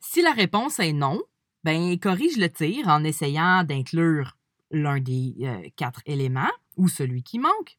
Si 0.00 0.22
la 0.22 0.32
réponse 0.32 0.78
est 0.80 0.92
non, 0.92 1.20
ben 1.64 1.98
corrige 1.98 2.36
le 2.36 2.48
tir 2.48 2.88
en 2.88 3.04
essayant 3.04 3.64
d'inclure 3.64 4.36
l'un 4.70 5.00
des 5.00 5.34
euh, 5.42 5.68
quatre 5.76 6.02
éléments 6.06 6.50
ou 6.76 6.88
celui 6.88 7.22
qui 7.22 7.38
manque. 7.38 7.78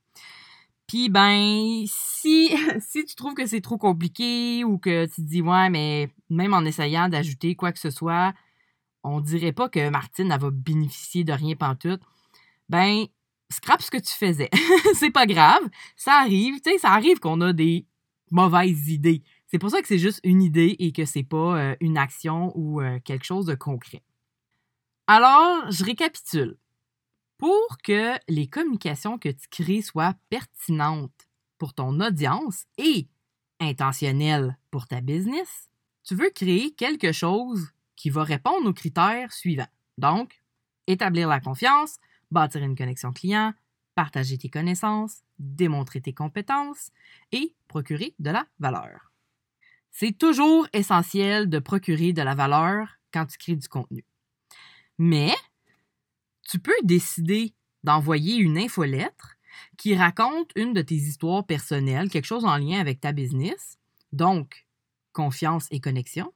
Ben 1.10 1.86
si 1.88 3.06
tu 3.06 3.16
trouves 3.16 3.34
que 3.34 3.46
c'est 3.46 3.62
trop 3.62 3.78
compliqué 3.78 4.64
ou 4.64 4.78
que 4.78 5.06
tu 5.08 5.22
dis 5.22 5.42
ouais 5.42 5.70
mais 5.70 6.10
même 6.30 6.54
en 6.54 6.62
essayant 6.62 7.10
d'ajouter 7.10 7.56
quoi 7.56 7.72
que 7.72 7.80
ce 7.80 7.90
soit, 7.90 8.34
on 9.04 9.20
dirait 9.20 9.52
pas 9.52 9.70
que 9.70 9.90
Martine 9.90 10.32
elle 10.32 10.40
va 10.40 10.50
bénéficier 10.52 11.24
de 11.24 11.34
rien 11.34 11.56
pantoute. 11.56 12.02
Ben 12.70 13.06
scrap 13.52 13.82
ce 13.82 13.92
que 13.92 13.98
tu 13.98 14.14
faisais. 14.14 14.50
c'est 14.96 15.12
pas 15.12 15.26
grave, 15.26 15.64
ça 15.96 16.14
arrive, 16.14 16.62
tu 16.62 16.72
sais, 16.72 16.78
ça 16.78 16.92
arrive 16.92 17.20
qu'on 17.20 17.42
a 17.42 17.54
des 17.54 17.86
mauvaises 18.32 18.90
idées. 18.90 19.24
C'est 19.48 19.60
pour 19.60 19.70
ça 19.70 19.82
que 19.82 19.88
c'est 19.88 20.00
juste 20.00 20.20
une 20.24 20.42
idée 20.42 20.76
et 20.80 20.92
que 20.92 21.06
c'est 21.06 21.24
pas 21.24 21.58
euh, 21.58 21.76
une 21.80 21.98
action 21.98 22.52
ou 22.56 22.82
euh, 22.82 23.00
quelque 23.06 23.26
chose 23.26 23.46
de 23.46 23.54
concret. 23.54 24.02
Alors, 25.08 25.70
je 25.70 25.84
récapitule. 25.84 26.58
Pour 27.44 27.78
que 27.84 28.14
les 28.30 28.48
communications 28.48 29.20
que 29.20 29.28
tu 29.28 29.50
crées 29.50 29.82
soient 29.82 30.16
pertinentes 30.30 31.28
pour 31.58 31.74
ton 31.74 32.00
audience 32.00 32.64
et 32.78 33.10
intentionnelles 33.60 34.58
pour 34.72 34.88
ta 34.88 35.02
business, 35.02 35.70
tu 36.06 36.16
veux 36.16 36.30
créer 36.30 36.74
quelque 36.74 37.12
chose 37.12 37.74
qui 37.98 38.10
va 38.10 38.24
répondre 38.24 38.70
aux 38.70 38.74
critères 38.74 39.34
suivants. 39.34 39.68
Donc, 39.98 40.42
établir 40.88 41.28
la 41.28 41.42
confiance, 41.42 41.98
bâtir 42.32 42.64
une 42.64 42.78
connexion 42.78 43.12
client, 43.12 43.52
partager 43.94 44.38
tes 44.38 44.50
connaissances, 44.50 45.18
démontrer 45.38 46.00
tes 46.00 46.14
compétences 46.14 46.92
et 47.34 47.54
procurer 47.68 48.16
de 48.20 48.30
la 48.30 48.48
valeur. 48.60 49.12
C'est 49.92 50.18
toujours 50.18 50.66
essentiel 50.72 51.50
de 51.50 51.60
procurer 51.60 52.14
de 52.14 52.22
la 52.22 52.36
valeur 52.36 52.88
quand 53.14 53.26
tu 53.26 53.38
crées 53.38 53.58
du 53.58 53.68
contenu. 53.68 54.06
Mais 54.98 55.34
tu 56.44 56.60
peux 56.60 56.72
décider 56.84 57.54
d'envoyer 57.84 58.36
une 58.38 58.58
infolettre 58.58 59.36
qui 59.78 59.96
raconte 59.96 60.52
une 60.56 60.74
de 60.74 60.82
tes 60.82 60.96
histoires 60.96 61.46
personnelles, 61.46 62.10
quelque 62.10 62.26
chose 62.26 62.46
en 62.46 62.58
lien 62.58 62.80
avec 62.80 63.00
ta 63.02 63.12
business, 63.12 63.78
donc 64.12 64.66
confiance 65.12 65.68
et 65.72 65.80
connexion, 65.80 66.34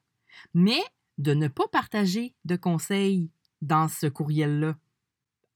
mais 0.53 0.81
de 1.17 1.33
ne 1.33 1.47
pas 1.47 1.67
partager 1.67 2.35
de 2.45 2.55
conseils 2.55 3.31
dans 3.61 3.87
ce 3.87 4.07
courriel-là. 4.07 4.75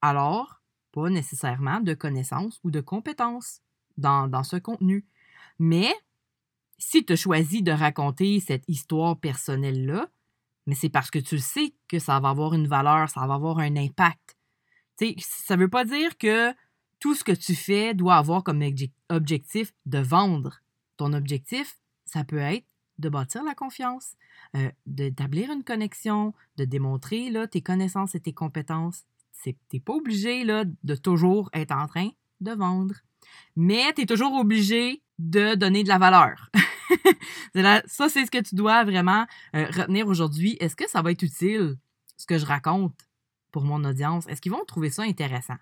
Alors, 0.01 0.61
pas 0.91 1.09
nécessairement 1.09 1.79
de 1.79 1.93
connaissances 1.93 2.59
ou 2.63 2.71
de 2.71 2.81
compétences 2.81 3.61
dans, 3.97 4.27
dans 4.27 4.43
ce 4.43 4.57
contenu. 4.57 5.05
Mais 5.59 5.93
si 6.77 7.05
tu 7.05 7.15
choisis 7.15 7.61
de 7.61 7.71
raconter 7.71 8.39
cette 8.39 8.63
histoire 8.67 9.17
personnelle-là, 9.19 10.09
mais 10.65 10.75
c'est 10.75 10.89
parce 10.89 11.11
que 11.11 11.19
tu 11.19 11.39
sais 11.39 11.73
que 11.87 11.99
ça 11.99 12.19
va 12.19 12.29
avoir 12.29 12.53
une 12.53 12.67
valeur, 12.67 13.09
ça 13.09 13.25
va 13.27 13.35
avoir 13.35 13.59
un 13.59 13.75
impact. 13.75 14.35
Ça 15.19 15.55
ne 15.55 15.61
veut 15.61 15.69
pas 15.69 15.85
dire 15.85 16.17
que 16.17 16.53
tout 16.99 17.15
ce 17.15 17.23
que 17.23 17.31
tu 17.31 17.55
fais 17.55 17.93
doit 17.93 18.15
avoir 18.15 18.43
comme 18.43 18.63
objectif 19.09 19.73
de 19.85 19.99
vendre. 19.99 20.61
Ton 20.97 21.13
objectif, 21.13 21.77
ça 22.05 22.23
peut 22.23 22.37
être 22.37 22.65
de 22.99 23.09
bâtir 23.09 23.43
la 23.43 23.55
confiance, 23.55 24.13
euh, 24.55 24.69
d'établir 24.85 25.51
une 25.51 25.63
connexion, 25.63 26.33
de 26.57 26.65
démontrer 26.65 27.31
là, 27.31 27.47
tes 27.47 27.61
connaissances 27.61 28.13
et 28.15 28.19
tes 28.19 28.33
compétences. 28.33 29.03
Tu 29.43 29.55
n'es 29.73 29.79
pas 29.79 29.93
obligé 29.93 30.43
là, 30.43 30.65
de 30.83 30.95
toujours 30.95 31.49
être 31.53 31.71
en 31.71 31.87
train 31.87 32.09
de 32.41 32.51
vendre, 32.51 32.93
mais 33.55 33.91
tu 33.93 34.03
es 34.03 34.05
toujours 34.05 34.33
obligé 34.33 35.01
de 35.17 35.55
donner 35.55 35.83
de 35.83 35.89
la 35.89 35.97
valeur. 35.97 36.51
ça, 37.87 38.09
c'est 38.09 38.25
ce 38.25 38.31
que 38.31 38.41
tu 38.41 38.53
dois 38.53 38.83
vraiment 38.83 39.25
euh, 39.55 39.65
retenir 39.65 40.07
aujourd'hui. 40.07 40.57
Est-ce 40.59 40.75
que 40.75 40.87
ça 40.87 41.01
va 41.01 41.11
être 41.11 41.23
utile, 41.23 41.77
ce 42.17 42.27
que 42.27 42.37
je 42.37 42.45
raconte? 42.45 42.99
Pour 43.51 43.63
mon 43.63 43.83
audience? 43.83 44.27
Est-ce 44.27 44.41
qu'ils 44.41 44.51
vont 44.51 44.65
trouver 44.65 44.89
ça 44.89 45.03
intéressant? 45.03 45.57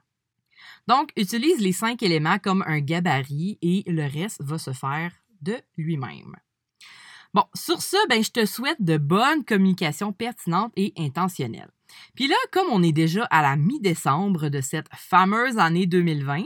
Donc, 0.88 1.12
utilise 1.16 1.60
les 1.60 1.72
cinq 1.72 2.04
éléments 2.04 2.40
comme 2.40 2.64
un 2.68 2.80
gabarit 2.80 3.58
et 3.62 3.84
le 3.88 4.04
reste 4.04 4.42
va 4.44 4.58
se 4.58 4.72
faire 4.72 5.12
de 5.42 5.56
lui-même. 5.78 6.36
Bon, 7.34 7.44
sur 7.54 7.82
ce, 7.82 7.96
ben, 8.08 8.24
je 8.24 8.32
te 8.32 8.46
souhaite 8.46 8.82
de 8.82 8.98
bonnes 8.98 9.46
communications 9.46 10.12
pertinentes 10.12 10.74
et 10.76 10.94
intentionnelles. 10.98 11.70
Puis 12.16 12.28
là, 12.28 12.36
comme 12.52 12.68
on 12.72 12.82
est 12.82 12.92
déjà 12.92 13.26
à 13.26 13.42
la 13.42 13.56
mi-décembre 13.56 14.50
de 14.50 14.62
cette 14.62 14.88
fameuse 14.96 15.58
année 15.58 15.86
2020, 15.86 16.46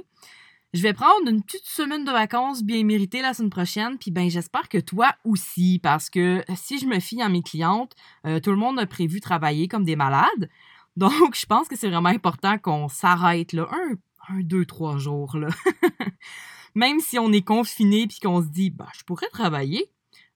je 0.73 0.81
vais 0.81 0.93
prendre 0.93 1.29
une 1.29 1.43
petite 1.43 1.65
semaine 1.65 2.03
de 2.03 2.11
vacances 2.11 2.63
bien 2.63 2.83
méritée 2.83 3.21
la 3.21 3.33
semaine 3.33 3.51
prochaine, 3.51 3.97
puis 3.99 4.09
ben 4.09 4.29
j'espère 4.29 4.67
que 4.69 4.79
toi 4.79 5.11
aussi, 5.23 5.79
parce 5.81 6.09
que 6.09 6.43
si 6.55 6.79
je 6.79 6.87
me 6.87 6.99
fie 6.99 7.21
à 7.21 7.29
mes 7.29 7.43
clientes, 7.43 7.93
euh, 8.25 8.39
tout 8.39 8.49
le 8.49 8.57
monde 8.57 8.79
a 8.79 8.87
prévu 8.87 9.21
travailler 9.21 9.67
comme 9.67 9.83
des 9.83 9.95
malades. 9.95 10.49
Donc, 10.95 11.35
je 11.35 11.45
pense 11.45 11.67
que 11.67 11.75
c'est 11.75 11.89
vraiment 11.89 12.09
important 12.09 12.57
qu'on 12.57 12.87
s'arrête 12.87 13.53
là, 13.53 13.67
un, 13.71 13.95
un, 14.29 14.41
deux, 14.41 14.65
trois 14.65 14.97
jours 14.97 15.37
là. 15.37 15.49
Même 16.75 16.99
si 16.99 17.19
on 17.19 17.31
est 17.31 17.43
confiné 17.43 18.07
puis 18.07 18.19
qu'on 18.19 18.41
se 18.41 18.47
dit, 18.47 18.71
bah, 18.71 18.89
je 18.97 19.03
pourrais 19.03 19.29
travailler, 19.29 19.91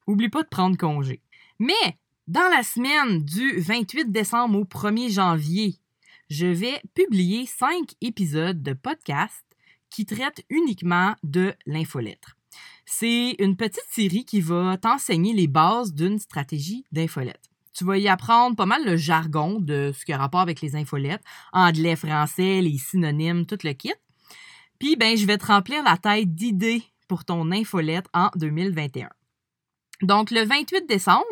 oublie 0.06 0.30
pas 0.30 0.44
de 0.44 0.48
prendre 0.48 0.78
congé. 0.78 1.22
Mais 1.60 1.98
dans 2.28 2.50
la 2.56 2.64
semaine 2.64 3.24
du 3.24 3.60
28 3.60 4.12
décembre 4.12 4.60
au 4.60 4.66
1er 4.66 5.12
janvier, 5.12 5.80
je 6.30 6.46
vais 6.46 6.82
publier 6.94 7.46
cinq 7.46 7.94
épisodes 8.02 8.62
de 8.62 8.74
podcast 8.74 9.44
qui 9.90 10.06
traite 10.06 10.44
uniquement 10.50 11.16
de 11.24 11.56
l'infolettre. 11.66 12.38
C'est 12.86 13.36
une 13.40 13.56
petite 13.56 13.88
série 13.90 14.26
qui 14.26 14.42
va 14.42 14.78
t'enseigner 14.78 15.34
les 15.34 15.48
bases 15.48 15.94
d'une 15.94 16.20
stratégie 16.20 16.86
d'infolettre. 16.92 17.50
Tu 17.78 17.84
vas 17.84 18.00
y 18.00 18.08
apprendre 18.08 18.56
pas 18.56 18.66
mal 18.66 18.84
le 18.84 18.98
jargon 18.98 19.60
de 19.60 19.92
ce 19.96 20.04
qui 20.04 20.12
a 20.12 20.18
rapport 20.18 20.40
avec 20.40 20.62
les 20.62 20.76
infolettes, 20.76 21.22
anglais, 21.54 21.96
français, 21.96 22.60
les 22.60 22.80
synonymes, 22.80 23.46
tout 23.46 23.60
le 23.64 23.74
kit. 23.74 23.94
Puis, 24.80 24.96
ben, 24.96 25.16
je 25.16 25.28
vais 25.28 25.38
te 25.38 25.46
remplir 25.46 25.84
la 25.84 25.96
tête 25.96 26.34
d'idées 26.34 26.82
pour 27.08 27.24
ton 27.24 27.52
infolette 27.52 28.08
en 28.16 28.32
2021. 28.36 29.10
Donc, 30.02 30.32
le 30.32 30.44
28 30.44 30.88
décembre, 30.88 31.26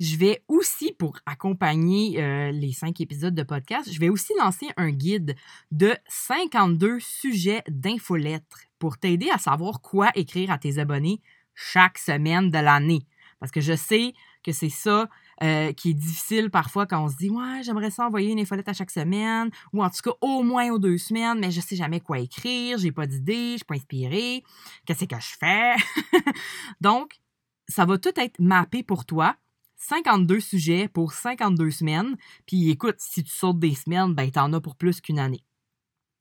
je 0.00 0.16
vais 0.16 0.42
aussi, 0.48 0.92
pour 0.92 1.18
accompagner 1.24 2.20
euh, 2.20 2.50
les 2.50 2.72
cinq 2.72 3.00
épisodes 3.00 3.34
de 3.34 3.42
podcast, 3.44 3.88
je 3.92 4.00
vais 4.00 4.08
aussi 4.08 4.32
lancer 4.40 4.66
un 4.76 4.90
guide 4.90 5.36
de 5.70 5.94
52 6.08 6.98
sujets 6.98 7.62
d'infolettres 7.68 8.62
pour 8.80 8.98
t'aider 8.98 9.30
à 9.30 9.38
savoir 9.38 9.80
quoi 9.80 10.10
écrire 10.16 10.50
à 10.50 10.58
tes 10.58 10.78
abonnés 10.78 11.20
chaque 11.54 11.98
semaine 11.98 12.50
de 12.50 12.58
l'année. 12.58 13.06
Parce 13.38 13.52
que 13.52 13.60
je 13.60 13.76
sais 13.76 14.14
que 14.42 14.50
c'est 14.50 14.68
ça 14.68 15.08
euh, 15.42 15.72
qui 15.72 15.90
est 15.90 15.94
difficile 15.94 16.50
parfois 16.50 16.86
quand 16.86 17.04
on 17.04 17.08
se 17.08 17.16
dit 17.16 17.30
Ouais, 17.30 17.62
j'aimerais 17.62 17.90
ça 17.90 18.06
envoyer 18.06 18.32
une 18.32 18.40
infolette 18.40 18.68
à 18.68 18.72
chaque 18.72 18.90
semaine, 18.90 19.50
ou 19.72 19.82
en 19.82 19.90
tout 19.90 20.02
cas 20.02 20.16
au 20.20 20.42
moins 20.42 20.70
aux 20.70 20.78
deux 20.78 20.98
semaines, 20.98 21.38
mais 21.38 21.50
je 21.50 21.60
sais 21.60 21.76
jamais 21.76 22.00
quoi 22.00 22.18
écrire, 22.18 22.78
j'ai 22.78 22.92
pas 22.92 23.06
d'idée, 23.06 23.52
je 23.52 23.56
suis 23.56 23.64
pas 23.64 23.74
inspirée, 23.74 24.44
qu'est-ce 24.84 25.04
que 25.04 25.16
je 25.16 25.36
fais? 25.38 25.74
Donc, 26.80 27.18
ça 27.68 27.84
va 27.84 27.98
tout 27.98 28.12
être 28.16 28.38
mappé 28.38 28.82
pour 28.82 29.04
toi. 29.04 29.36
52 29.76 30.38
sujets 30.38 30.88
pour 30.88 31.12
52 31.12 31.70
semaines. 31.70 32.16
Puis 32.46 32.70
écoute, 32.70 32.96
si 32.98 33.24
tu 33.24 33.32
sautes 33.32 33.58
des 33.58 33.74
semaines, 33.74 34.14
ben 34.14 34.30
t'en 34.30 34.52
as 34.52 34.60
pour 34.60 34.76
plus 34.76 35.00
qu'une 35.00 35.18
année. 35.18 35.44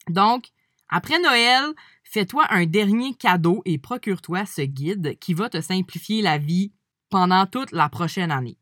Donc, 0.10 0.48
après 0.90 1.20
Noël, 1.20 1.72
fais-toi 2.04 2.46
un 2.50 2.66
dernier 2.66 3.14
cadeau 3.14 3.62
et 3.66 3.78
procure-toi 3.78 4.46
ce 4.46 4.62
guide 4.62 5.18
qui 5.20 5.34
va 5.34 5.48
te 5.50 5.62
simplifier 5.62 6.22
la 6.22 6.38
vie 6.38 6.74
pendant 7.10 7.46
toute 7.46 7.72
la 7.72 7.88
prochaine 7.88 8.32
année. 8.32 8.58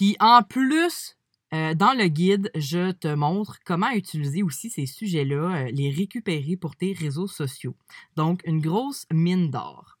Puis 0.00 0.16
en 0.18 0.42
plus, 0.42 1.18
euh, 1.52 1.74
dans 1.74 1.92
le 1.92 2.06
guide, 2.06 2.50
je 2.54 2.90
te 2.90 3.14
montre 3.14 3.58
comment 3.66 3.90
utiliser 3.90 4.42
aussi 4.42 4.70
ces 4.70 4.86
sujets-là, 4.86 5.66
euh, 5.66 5.70
les 5.74 5.90
récupérer 5.90 6.56
pour 6.56 6.74
tes 6.74 6.94
réseaux 6.94 7.26
sociaux. 7.26 7.76
Donc, 8.16 8.40
une 8.46 8.62
grosse 8.62 9.04
mine 9.12 9.50
d'or. 9.50 9.98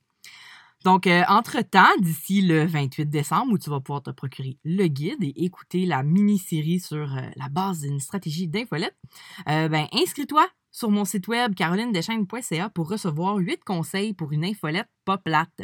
Donc, 0.86 1.06
euh, 1.06 1.22
entre-temps, 1.28 1.94
d'ici 2.00 2.40
le 2.40 2.64
28 2.64 3.10
décembre, 3.10 3.52
où 3.52 3.58
tu 3.58 3.68
vas 3.68 3.80
pouvoir 3.80 4.02
te 4.02 4.08
procurer 4.08 4.56
le 4.64 4.86
guide 4.86 5.22
et 5.22 5.44
écouter 5.44 5.84
la 5.84 6.02
mini-série 6.02 6.80
sur 6.80 7.06
la 7.36 7.48
base 7.50 7.80
d'une 7.80 8.00
stratégie 8.00 8.48
d'infolette, 8.48 8.96
ben, 9.44 9.86
inscris-toi 9.92 10.48
sur 10.70 10.90
mon 10.90 11.04
site 11.04 11.28
web 11.28 11.54
carolinedeschaines.ca 11.54 12.70
pour 12.70 12.88
recevoir 12.88 13.36
8 13.36 13.64
conseils 13.64 14.14
pour 14.14 14.32
une 14.32 14.44
infolette 14.44 14.88
pas 15.04 15.18
plate. 15.18 15.62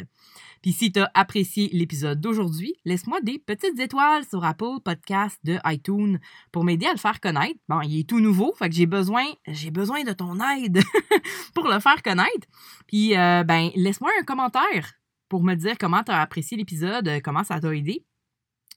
Puis 0.61 0.73
si 0.73 0.91
tu 0.91 0.99
as 0.99 1.11
apprécié 1.13 1.69
l'épisode 1.71 2.19
d'aujourd'hui, 2.19 2.75
laisse-moi 2.85 3.21
des 3.21 3.39
petites 3.39 3.79
étoiles 3.79 4.25
sur 4.25 4.43
Apple 4.43 4.81
Podcast 4.83 5.39
de 5.43 5.57
iTunes 5.65 6.19
pour 6.51 6.63
m'aider 6.63 6.85
à 6.85 6.91
le 6.91 6.97
faire 6.97 7.19
connaître. 7.19 7.59
Bon, 7.69 7.81
il 7.81 7.99
est 7.99 8.09
tout 8.09 8.19
nouveau, 8.19 8.53
fait 8.57 8.69
que 8.69 8.75
j'ai 8.75 8.85
besoin, 8.85 9.25
j'ai 9.47 9.71
besoin 9.71 10.03
de 10.03 10.13
ton 10.13 10.37
aide 10.57 10.81
pour 11.53 11.67
le 11.67 11.79
faire 11.79 12.01
connaître. 12.03 12.47
Puis 12.87 13.09
ben 13.11 13.69
laisse-moi 13.75 14.11
un 14.19 14.23
commentaire 14.23 14.97
pour 15.29 15.43
me 15.43 15.55
dire 15.55 15.77
comment 15.77 16.03
tu 16.03 16.11
as 16.11 16.21
apprécié 16.21 16.57
l'épisode, 16.57 17.07
euh, 17.07 17.19
comment 17.23 17.43
ça 17.43 17.59
t'a 17.59 17.75
aidé. 17.75 18.05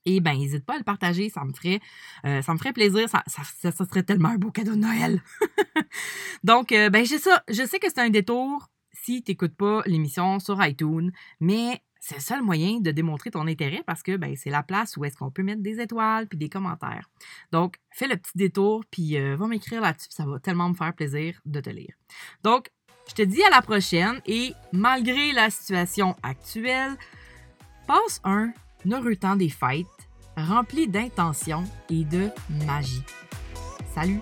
Et 0.06 0.20
ben, 0.20 0.38
n'hésite 0.38 0.64
pas 0.64 0.74
à 0.74 0.78
le 0.78 0.84
partager, 0.84 1.28
ça 1.28 1.44
me 1.44 1.52
ferait, 1.52 1.80
euh, 2.24 2.42
ça 2.42 2.52
me 2.52 2.58
ferait 2.58 2.72
plaisir, 2.72 3.08
ça, 3.08 3.22
serait 3.72 4.02
tellement 4.02 4.30
un 4.30 4.38
beau 4.38 4.50
cadeau 4.50 4.72
de 4.72 4.76
Noël. 4.76 5.22
Donc, 6.44 6.72
euh, 6.72 6.90
ben, 6.90 7.04
je 7.04 7.16
ça, 7.16 7.42
je 7.48 7.66
sais 7.66 7.78
que 7.78 7.88
c'est 7.88 8.00
un 8.00 8.10
détour 8.10 8.70
si 8.92 9.22
tu 9.22 9.30
n'écoutes 9.30 9.56
pas 9.56 9.82
l'émission 9.86 10.40
sur 10.40 10.64
iTunes, 10.64 11.12
mais 11.40 11.82
c'est 12.00 12.16
le 12.16 12.20
seul 12.22 12.42
moyen 12.42 12.80
de 12.80 12.90
démontrer 12.90 13.30
ton 13.30 13.46
intérêt 13.46 13.82
parce 13.86 14.02
que 14.02 14.16
ben, 14.16 14.34
c'est 14.36 14.50
la 14.50 14.62
place 14.62 14.96
où 14.96 15.04
est-ce 15.04 15.16
qu'on 15.16 15.30
peut 15.30 15.42
mettre 15.42 15.62
des 15.62 15.80
étoiles 15.80 16.26
puis 16.26 16.38
des 16.38 16.48
commentaires. 16.48 17.10
Donc, 17.52 17.76
fais 17.90 18.08
le 18.08 18.16
petit 18.16 18.32
détour 18.34 18.84
puis 18.90 19.18
euh, 19.18 19.36
va 19.36 19.46
m'écrire 19.46 19.82
là-dessus, 19.82 20.08
ça 20.10 20.24
va 20.24 20.40
tellement 20.40 20.70
me 20.70 20.74
faire 20.74 20.94
plaisir 20.94 21.40
de 21.44 21.60
te 21.60 21.70
lire. 21.70 21.94
Donc, 22.42 22.70
je 23.08 23.14
te 23.14 23.22
dis 23.22 23.42
à 23.42 23.50
la 23.50 23.60
prochaine 23.60 24.20
et 24.26 24.52
malgré 24.72 25.32
la 25.32 25.50
situation 25.50 26.16
actuelle, 26.22 26.96
passe 27.86 28.20
un 28.24 28.52
heureux 28.86 29.16
temps 29.16 29.36
des 29.36 29.48
fêtes 29.48 29.86
rempli 30.36 30.88
d'intention 30.88 31.64
et 31.90 32.04
de 32.04 32.28
magie. 32.66 33.02
Salut! 33.94 34.20